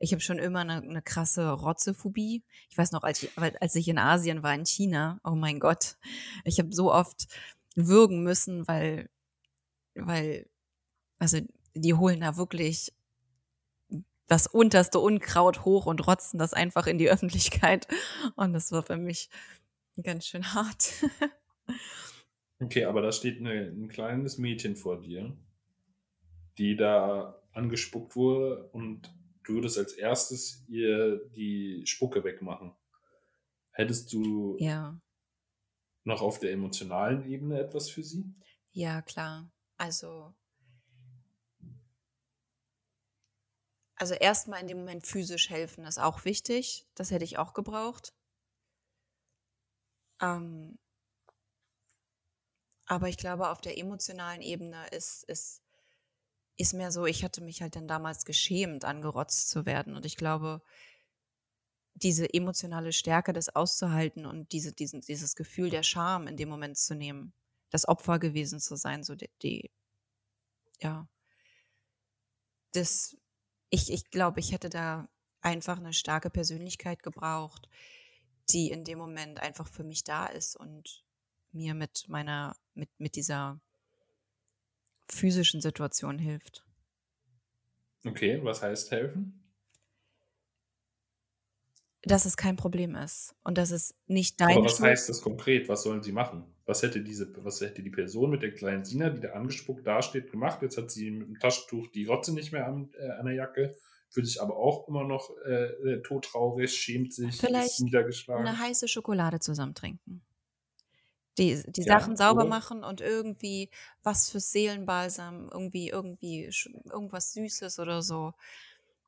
ich 0.05 0.11
habe 0.11 0.21
schon 0.21 0.37
immer 0.37 0.59
eine, 0.59 0.83
eine 0.83 1.01
krasse 1.01 1.49
Rotzephobie. 1.49 2.43
Ich 2.69 2.77
weiß 2.77 2.91
noch, 2.91 3.01
als 3.01 3.23
ich, 3.23 3.31
als 3.37 3.73
ich 3.73 3.87
in 3.87 3.97
Asien 3.97 4.43
war, 4.43 4.53
in 4.53 4.63
China, 4.63 5.19
oh 5.23 5.33
mein 5.33 5.59
Gott, 5.59 5.97
ich 6.43 6.59
habe 6.59 6.71
so 6.71 6.93
oft 6.93 7.25
würgen 7.75 8.21
müssen, 8.21 8.67
weil, 8.67 9.09
weil, 9.95 10.47
also 11.17 11.39
die 11.73 11.95
holen 11.95 12.21
da 12.21 12.37
wirklich 12.37 12.93
das 14.27 14.45
unterste 14.45 14.99
Unkraut 14.99 15.65
hoch 15.65 15.87
und 15.87 16.05
rotzen 16.05 16.37
das 16.37 16.53
einfach 16.53 16.85
in 16.85 16.99
die 16.99 17.09
Öffentlichkeit. 17.09 17.87
Und 18.35 18.53
das 18.53 18.71
war 18.71 18.83
für 18.83 18.97
mich 18.97 19.31
ganz 20.03 20.27
schön 20.27 20.53
hart. 20.53 21.03
okay, 22.59 22.85
aber 22.85 23.01
da 23.01 23.11
steht 23.11 23.39
eine, 23.39 23.69
ein 23.69 23.87
kleines 23.87 24.37
Mädchen 24.37 24.75
vor 24.75 25.01
dir, 25.01 25.35
die 26.59 26.75
da 26.75 27.41
angespuckt 27.53 28.15
wurde 28.15 28.69
und 28.71 29.11
du 29.45 29.55
würdest 29.55 29.77
als 29.77 29.93
erstes 29.93 30.63
ihr 30.67 31.17
die 31.29 31.83
Spucke 31.85 32.23
wegmachen. 32.23 32.75
Hättest 33.71 34.11
du 34.13 34.57
ja. 34.59 34.99
noch 36.03 36.21
auf 36.21 36.39
der 36.39 36.51
emotionalen 36.51 37.29
Ebene 37.29 37.59
etwas 37.59 37.89
für 37.89 38.03
sie? 38.03 38.33
Ja, 38.71 39.01
klar. 39.01 39.51
Also, 39.77 40.33
also 43.95 44.13
erstmal 44.13 44.61
in 44.61 44.67
dem 44.67 44.79
Moment 44.79 45.05
physisch 45.05 45.49
helfen 45.49 45.85
ist 45.85 45.99
auch 45.99 46.25
wichtig. 46.25 46.87
Das 46.95 47.11
hätte 47.11 47.25
ich 47.25 47.37
auch 47.37 47.53
gebraucht. 47.53 48.13
Ähm, 50.21 50.77
aber 52.85 53.09
ich 53.09 53.17
glaube, 53.17 53.49
auf 53.49 53.61
der 53.61 53.77
emotionalen 53.77 54.41
Ebene 54.41 54.87
ist, 54.89 55.23
ist 55.23 55.64
ist 56.57 56.73
mehr 56.73 56.91
so, 56.91 57.05
ich 57.05 57.23
hatte 57.23 57.41
mich 57.41 57.61
halt 57.61 57.75
dann 57.75 57.87
damals 57.87 58.25
geschämt, 58.25 58.85
angerotzt 58.85 59.49
zu 59.49 59.65
werden. 59.65 59.95
Und 59.95 60.05
ich 60.05 60.15
glaube, 60.15 60.61
diese 61.95 62.33
emotionale 62.33 62.93
Stärke, 62.93 63.33
das 63.33 63.55
auszuhalten 63.55 64.25
und 64.25 64.51
diese, 64.51 64.73
diesen, 64.73 65.01
dieses 65.01 65.35
Gefühl 65.35 65.69
der 65.69 65.83
Scham 65.83 66.27
in 66.27 66.37
dem 66.37 66.49
Moment 66.49 66.77
zu 66.77 66.95
nehmen, 66.95 67.33
das 67.69 67.87
Opfer 67.87 68.19
gewesen 68.19 68.59
zu 68.59 68.75
sein, 68.75 69.03
so 69.03 69.15
die, 69.15 69.29
die 69.41 69.71
ja, 70.81 71.07
das, 72.73 73.17
ich, 73.69 73.91
ich 73.91 74.09
glaube, 74.09 74.39
ich 74.39 74.51
hätte 74.51 74.69
da 74.69 75.09
einfach 75.41 75.77
eine 75.77 75.93
starke 75.93 76.29
Persönlichkeit 76.29 77.01
gebraucht, 77.03 77.69
die 78.49 78.69
in 78.71 78.83
dem 78.83 78.97
Moment 78.97 79.39
einfach 79.39 79.67
für 79.67 79.83
mich 79.83 80.03
da 80.03 80.25
ist 80.25 80.55
und 80.55 81.03
mir 81.51 81.73
mit 81.73 82.05
meiner, 82.09 82.57
mit, 82.73 82.89
mit 82.97 83.15
dieser 83.15 83.61
physischen 85.09 85.61
Situation 85.61 86.19
hilft. 86.19 86.65
Okay, 88.05 88.39
was 88.43 88.61
heißt 88.61 88.91
helfen? 88.91 89.41
Dass 92.03 92.25
es 92.25 92.37
kein 92.37 92.55
Problem 92.55 92.93
ist 92.93 93.33
und 93.43 93.57
dass 93.57 93.71
es 93.71 93.95
nicht 94.05 94.39
dein. 94.39 94.57
Aber 94.57 94.65
was 94.65 94.77
Schuld 94.77 94.89
heißt 94.89 95.09
das 95.09 95.21
konkret? 95.21 95.67
Was 95.69 95.81
sollen 95.81 96.03
sie 96.03 96.11
machen? 96.11 96.45
Was 96.67 96.83
hätte 96.83 97.01
diese, 97.01 97.33
was 97.43 97.61
hätte 97.61 97.81
die 97.81 97.89
Person 97.89 98.29
mit 98.29 98.43
der 98.43 98.53
kleinen 98.53 98.85
Sina, 98.85 99.09
die 99.09 99.21
da 99.21 99.29
angespuckt 99.29 99.87
dasteht, 99.87 100.31
gemacht? 100.31 100.61
Jetzt 100.61 100.77
hat 100.77 100.91
sie 100.91 101.09
mit 101.09 101.27
dem 101.27 101.39
Taschentuch 101.39 101.87
die 101.87 102.05
Rotze 102.05 102.33
nicht 102.33 102.51
mehr 102.51 102.67
an, 102.67 102.91
äh, 102.99 103.09
an 103.09 103.25
der 103.25 103.33
Jacke, 103.33 103.75
fühlt 104.09 104.27
sich 104.27 104.39
aber 104.39 104.55
auch 104.55 104.87
immer 104.87 105.03
noch 105.03 105.31
äh, 105.47 105.63
äh 105.63 106.01
todtraurig, 106.03 106.75
schämt 106.75 107.11
sich, 107.11 107.37
Vielleicht 107.37 107.67
ist 107.67 107.81
niedergeschlagen. 107.81 108.45
Eine 108.45 108.59
heiße 108.59 108.87
Schokolade 108.87 109.39
zusammen 109.39 109.73
trinken 109.73 110.21
die, 111.37 111.63
die 111.67 111.83
ja, 111.83 111.99
Sachen 111.99 112.15
sauber 112.15 112.41
oder? 112.41 112.49
machen 112.49 112.83
und 112.83 113.01
irgendwie 113.01 113.69
was 114.03 114.29
für 114.29 114.39
Seelenbalsam, 114.39 115.49
irgendwie, 115.51 115.89
irgendwie, 115.89 116.49
irgendwas 116.89 117.33
Süßes 117.33 117.79
oder 117.79 118.01
so. 118.01 118.33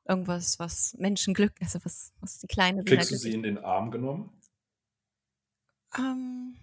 Irgendwas, 0.08 0.58
was 0.60 0.94
Menschenglück, 0.98 1.54
also 1.62 1.80
was, 1.84 2.14
was 2.22 2.40
die 2.40 2.48
kleine 2.48 2.84
Kriegst 2.84 3.12
du 3.12 3.18
sie 3.18 3.34
in 3.34 3.44
den 3.44 3.58
Arm 3.58 3.92
genommen? 3.92 4.42
Ähm, 5.98 6.58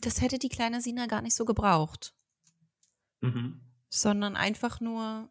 das 0.00 0.20
hätte 0.20 0.38
die 0.38 0.48
kleine 0.48 0.80
Sina 0.80 1.06
gar 1.06 1.22
nicht 1.22 1.34
so 1.34 1.44
gebraucht. 1.44 2.14
Mhm. 3.20 3.60
Sondern 3.90 4.36
einfach 4.36 4.80
nur, 4.80 5.30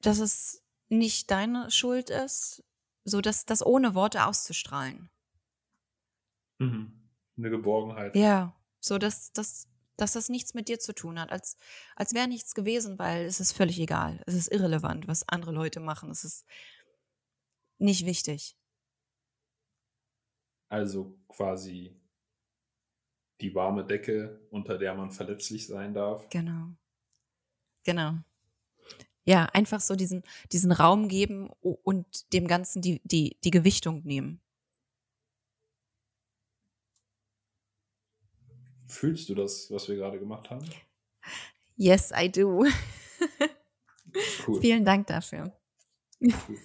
dass 0.00 0.18
es 0.18 0.64
nicht 0.88 1.30
deine 1.30 1.70
Schuld 1.70 2.10
ist, 2.10 2.64
so 3.04 3.20
dass 3.20 3.46
das 3.46 3.64
ohne 3.64 3.94
Worte 3.94 4.26
auszustrahlen. 4.26 5.10
Mhm. 6.60 6.92
Eine 7.36 7.50
Geborgenheit. 7.50 8.14
Ja, 8.14 8.54
so 8.80 8.98
dass, 8.98 9.32
dass, 9.32 9.68
dass 9.96 10.12
das 10.12 10.28
nichts 10.28 10.54
mit 10.54 10.68
dir 10.68 10.78
zu 10.78 10.94
tun 10.94 11.18
hat, 11.18 11.32
als, 11.32 11.56
als 11.96 12.14
wäre 12.14 12.28
nichts 12.28 12.54
gewesen, 12.54 12.98
weil 12.98 13.24
es 13.24 13.40
ist 13.40 13.52
völlig 13.52 13.80
egal. 13.80 14.22
Es 14.26 14.34
ist 14.34 14.52
irrelevant, 14.52 15.08
was 15.08 15.28
andere 15.28 15.52
Leute 15.52 15.80
machen. 15.80 16.10
Es 16.10 16.24
ist 16.24 16.46
nicht 17.78 18.04
wichtig. 18.04 18.56
Also 20.68 21.18
quasi 21.28 21.96
die 23.40 23.54
warme 23.54 23.84
Decke, 23.84 24.46
unter 24.50 24.78
der 24.78 24.94
man 24.94 25.10
verletzlich 25.10 25.66
sein 25.66 25.94
darf. 25.94 26.28
Genau. 26.28 26.74
Genau. 27.84 28.18
Ja, 29.24 29.46
einfach 29.46 29.80
so 29.80 29.96
diesen, 29.96 30.22
diesen 30.52 30.72
Raum 30.72 31.08
geben 31.08 31.48
und 31.60 32.32
dem 32.32 32.46
Ganzen 32.46 32.82
die, 32.82 33.00
die, 33.04 33.38
die 33.42 33.50
Gewichtung 33.50 34.02
nehmen. 34.04 34.40
Fühlst 38.90 39.28
du 39.28 39.34
das, 39.34 39.70
was 39.70 39.88
wir 39.88 39.96
gerade 39.96 40.18
gemacht 40.18 40.50
haben? 40.50 40.68
Yes, 41.76 42.12
I 42.14 42.30
do. 42.30 42.64
Cool. 44.46 44.60
Vielen 44.60 44.84
Dank 44.84 45.06
dafür. 45.06 45.56
Cool. 46.20 46.58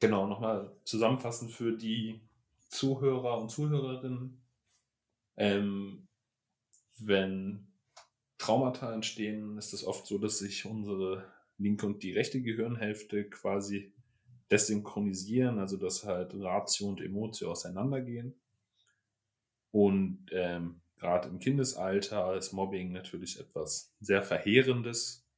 Genau, 0.00 0.26
nochmal 0.26 0.76
zusammenfassend 0.84 1.52
für 1.52 1.76
die 1.76 2.20
Zuhörer 2.68 3.40
und 3.40 3.50
Zuhörerinnen. 3.50 4.42
Ähm, 5.36 6.08
wenn 6.98 7.68
Traumata 8.38 8.92
entstehen, 8.92 9.56
ist 9.56 9.72
es 9.72 9.84
oft 9.84 10.06
so, 10.06 10.18
dass 10.18 10.38
sich 10.38 10.66
unsere 10.66 11.32
linke 11.58 11.86
und 11.86 12.02
die 12.02 12.12
rechte 12.12 12.42
Gehirnhälfte 12.42 13.28
quasi 13.30 13.94
desynchronisieren, 14.50 15.58
also 15.58 15.76
dass 15.76 16.04
halt 16.04 16.32
Ratio 16.34 16.88
und 16.88 17.00
Emotion 17.00 17.50
auseinandergehen. 17.50 18.34
Und 19.76 20.24
ähm, 20.32 20.80
gerade 20.96 21.28
im 21.28 21.38
Kindesalter 21.38 22.34
ist 22.34 22.54
Mobbing 22.54 22.92
natürlich 22.92 23.38
etwas 23.38 23.94
sehr 24.00 24.22
Verheerendes, 24.22 25.28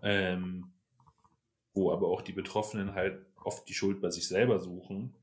ähm, 0.00 0.72
wo 1.74 1.92
aber 1.92 2.08
auch 2.08 2.22
die 2.22 2.32
Betroffenen 2.32 2.94
halt 2.94 3.26
oft 3.36 3.68
die 3.68 3.74
Schuld 3.74 4.00
bei 4.00 4.10
sich 4.10 4.26
selber 4.26 4.58
suchen, 4.58 5.14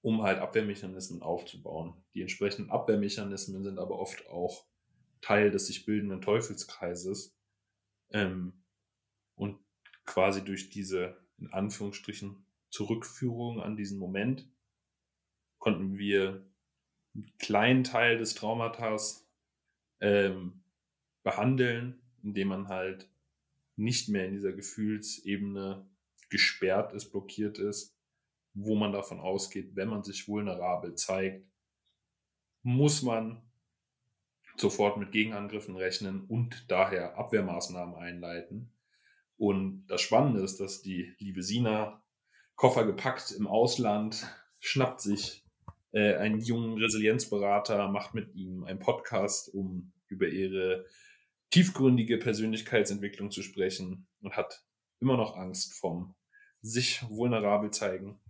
um 0.00 0.22
halt 0.22 0.38
Abwehrmechanismen 0.38 1.20
aufzubauen. 1.20 2.02
Die 2.14 2.22
entsprechenden 2.22 2.70
Abwehrmechanismen 2.70 3.62
sind 3.62 3.78
aber 3.78 3.98
oft 3.98 4.26
auch 4.28 4.64
Teil 5.20 5.50
des 5.50 5.66
sich 5.66 5.84
bildenden 5.84 6.22
Teufelskreises. 6.22 7.36
Ähm, 8.08 8.64
und 9.34 9.58
quasi 10.06 10.42
durch 10.42 10.70
diese, 10.70 11.18
in 11.36 11.52
Anführungsstrichen, 11.52 12.46
Zurückführung 12.70 13.60
an 13.60 13.76
diesen 13.76 13.98
Moment 13.98 14.50
konnten 15.58 15.98
wir 15.98 16.42
einen 17.14 17.32
kleinen 17.38 17.84
Teil 17.84 18.18
des 18.18 18.34
Traumatas 18.34 19.28
ähm, 20.00 20.64
behandeln, 21.22 22.02
indem 22.22 22.48
man 22.48 22.68
halt 22.68 23.08
nicht 23.76 24.08
mehr 24.08 24.26
in 24.26 24.32
dieser 24.32 24.52
Gefühlsebene 24.52 25.88
gesperrt 26.30 26.92
ist, 26.92 27.10
blockiert 27.10 27.58
ist, 27.58 27.96
wo 28.54 28.76
man 28.76 28.92
davon 28.92 29.20
ausgeht, 29.20 29.74
wenn 29.74 29.88
man 29.88 30.04
sich 30.04 30.28
vulnerabel 30.28 30.94
zeigt, 30.94 31.46
muss 32.62 33.02
man 33.02 33.42
sofort 34.56 34.96
mit 34.96 35.12
Gegenangriffen 35.12 35.76
rechnen 35.76 36.24
und 36.26 36.70
daher 36.70 37.18
Abwehrmaßnahmen 37.18 37.96
einleiten. 37.96 38.72
Und 39.36 39.86
das 39.88 40.00
Spannende 40.00 40.40
ist, 40.40 40.60
dass 40.60 40.82
die 40.82 41.14
liebe 41.18 41.42
Sina 41.42 42.02
Koffer 42.54 42.86
gepackt 42.86 43.32
im 43.32 43.48
Ausland, 43.48 44.26
schnappt 44.60 45.00
sich 45.00 45.43
äh, 45.94 46.16
einen 46.16 46.40
jungen 46.40 46.76
Resilienzberater, 46.76 47.88
macht 47.88 48.14
mit 48.14 48.34
ihm 48.34 48.64
einen 48.64 48.80
Podcast, 48.80 49.54
um 49.54 49.92
über 50.08 50.26
ihre 50.26 50.86
tiefgründige 51.50 52.18
Persönlichkeitsentwicklung 52.18 53.30
zu 53.30 53.42
sprechen 53.42 54.08
und 54.20 54.36
hat 54.36 54.64
immer 55.00 55.16
noch 55.16 55.36
Angst 55.36 55.74
vom 55.74 56.16
sich 56.62 57.08
vulnerabel 57.08 57.70
zeigen. 57.70 58.20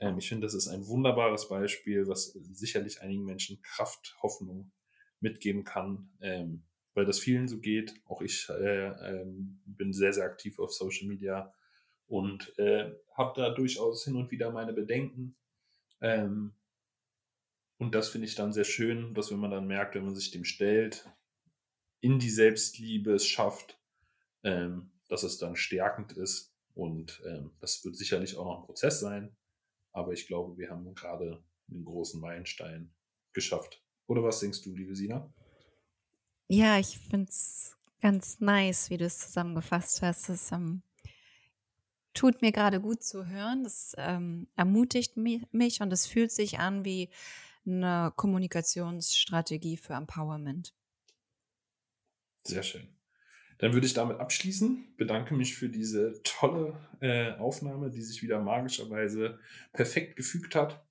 Ähm, 0.00 0.16
ich 0.16 0.30
finde, 0.30 0.46
das 0.46 0.54
ist 0.54 0.68
ein 0.68 0.86
wunderbares 0.86 1.48
Beispiel, 1.48 2.08
was 2.08 2.32
sicherlich 2.52 3.02
einigen 3.02 3.26
Menschen 3.26 3.60
Kraft, 3.60 4.16
Hoffnung 4.22 4.72
mitgeben 5.20 5.64
kann, 5.64 6.08
ähm, 6.22 6.64
weil 6.94 7.04
das 7.04 7.18
vielen 7.18 7.48
so 7.48 7.58
geht. 7.58 7.92
Auch 8.06 8.22
ich 8.22 8.48
äh, 8.48 8.86
ähm, 8.86 9.60
bin 9.66 9.92
sehr, 9.92 10.14
sehr 10.14 10.24
aktiv 10.24 10.58
auf 10.58 10.72
Social 10.72 11.06
Media 11.06 11.52
und 12.06 12.58
äh, 12.58 12.94
habe 13.14 13.32
da 13.38 13.50
durchaus 13.50 14.04
hin 14.04 14.16
und 14.16 14.30
wieder 14.30 14.50
meine 14.52 14.72
Bedenken. 14.72 15.36
Ähm, 16.00 16.54
und 17.80 17.94
das 17.94 18.10
finde 18.10 18.26
ich 18.26 18.34
dann 18.34 18.52
sehr 18.52 18.64
schön, 18.64 19.14
dass 19.14 19.30
wenn 19.30 19.38
man 19.38 19.50
dann 19.50 19.66
merkt, 19.66 19.94
wenn 19.94 20.04
man 20.04 20.14
sich 20.14 20.30
dem 20.30 20.44
stellt, 20.44 21.10
in 22.02 22.18
die 22.18 22.28
Selbstliebe 22.28 23.14
es 23.14 23.26
schafft, 23.26 23.80
ähm, 24.42 24.90
dass 25.08 25.22
es 25.22 25.38
dann 25.38 25.56
stärkend 25.56 26.12
ist. 26.12 26.54
Und 26.74 27.22
ähm, 27.24 27.52
das 27.58 27.82
wird 27.82 27.96
sicherlich 27.96 28.36
auch 28.36 28.44
noch 28.44 28.58
ein 28.60 28.66
Prozess 28.66 29.00
sein. 29.00 29.34
Aber 29.92 30.12
ich 30.12 30.26
glaube, 30.26 30.58
wir 30.58 30.68
haben 30.68 30.94
gerade 30.94 31.42
einen 31.70 31.86
großen 31.86 32.20
Meilenstein 32.20 32.92
geschafft. 33.32 33.82
Oder 34.06 34.22
was 34.22 34.40
denkst 34.40 34.60
du, 34.60 34.74
liebe 34.74 34.94
Sina? 34.94 35.32
Ja, 36.48 36.78
ich 36.78 36.98
finde 36.98 37.30
es 37.30 37.78
ganz 38.02 38.40
nice, 38.40 38.90
wie 38.90 38.98
du 38.98 39.06
es 39.06 39.20
zusammengefasst 39.20 40.02
hast. 40.02 40.28
Das 40.28 40.52
ähm, 40.52 40.82
tut 42.12 42.42
mir 42.42 42.52
gerade 42.52 42.78
gut 42.78 43.02
zu 43.02 43.26
hören. 43.26 43.64
Das 43.64 43.94
ähm, 43.96 44.48
ermutigt 44.54 45.16
mich 45.16 45.80
und 45.80 45.90
es 45.94 46.06
fühlt 46.06 46.30
sich 46.30 46.58
an 46.58 46.84
wie 46.84 47.08
eine 47.66 48.12
Kommunikationsstrategie 48.16 49.76
für 49.76 49.94
Empowerment. 49.94 50.74
Sehr 52.44 52.62
schön. 52.62 52.88
Dann 53.58 53.74
würde 53.74 53.86
ich 53.86 53.92
damit 53.92 54.18
abschließen. 54.18 54.94
Bedanke 54.96 55.34
mich 55.34 55.54
für 55.54 55.68
diese 55.68 56.22
tolle 56.22 56.78
äh, 57.00 57.32
Aufnahme, 57.32 57.90
die 57.90 58.00
sich 58.00 58.22
wieder 58.22 58.40
magischerweise 58.40 59.38
perfekt 59.72 60.16
gefügt 60.16 60.54
hat. 60.54 60.82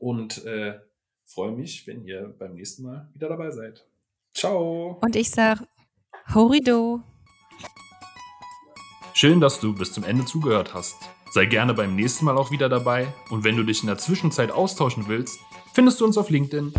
Und 0.00 0.44
äh, 0.44 0.80
freue 1.24 1.52
mich, 1.52 1.86
wenn 1.86 2.04
ihr 2.04 2.34
beim 2.38 2.54
nächsten 2.54 2.82
Mal 2.82 3.08
wieder 3.14 3.28
dabei 3.28 3.50
seid. 3.50 3.86
Ciao. 4.34 4.98
Und 5.00 5.14
ich 5.14 5.30
sage 5.30 5.66
Horido. 6.34 7.02
Schön, 9.14 9.40
dass 9.40 9.60
du 9.60 9.74
bis 9.74 9.92
zum 9.92 10.04
Ende 10.04 10.24
zugehört 10.24 10.74
hast. 10.74 10.96
Sei 11.30 11.44
gerne 11.44 11.74
beim 11.74 11.94
nächsten 11.94 12.24
Mal 12.24 12.36
auch 12.36 12.50
wieder 12.50 12.68
dabei. 12.68 13.06
Und 13.30 13.44
wenn 13.44 13.56
du 13.56 13.62
dich 13.62 13.82
in 13.82 13.86
der 13.86 13.98
Zwischenzeit 13.98 14.50
austauschen 14.50 15.08
willst, 15.08 15.38
findest 15.78 16.00
du 16.00 16.06
uns 16.06 16.18
auf 16.18 16.28
LinkedIn. 16.28 16.72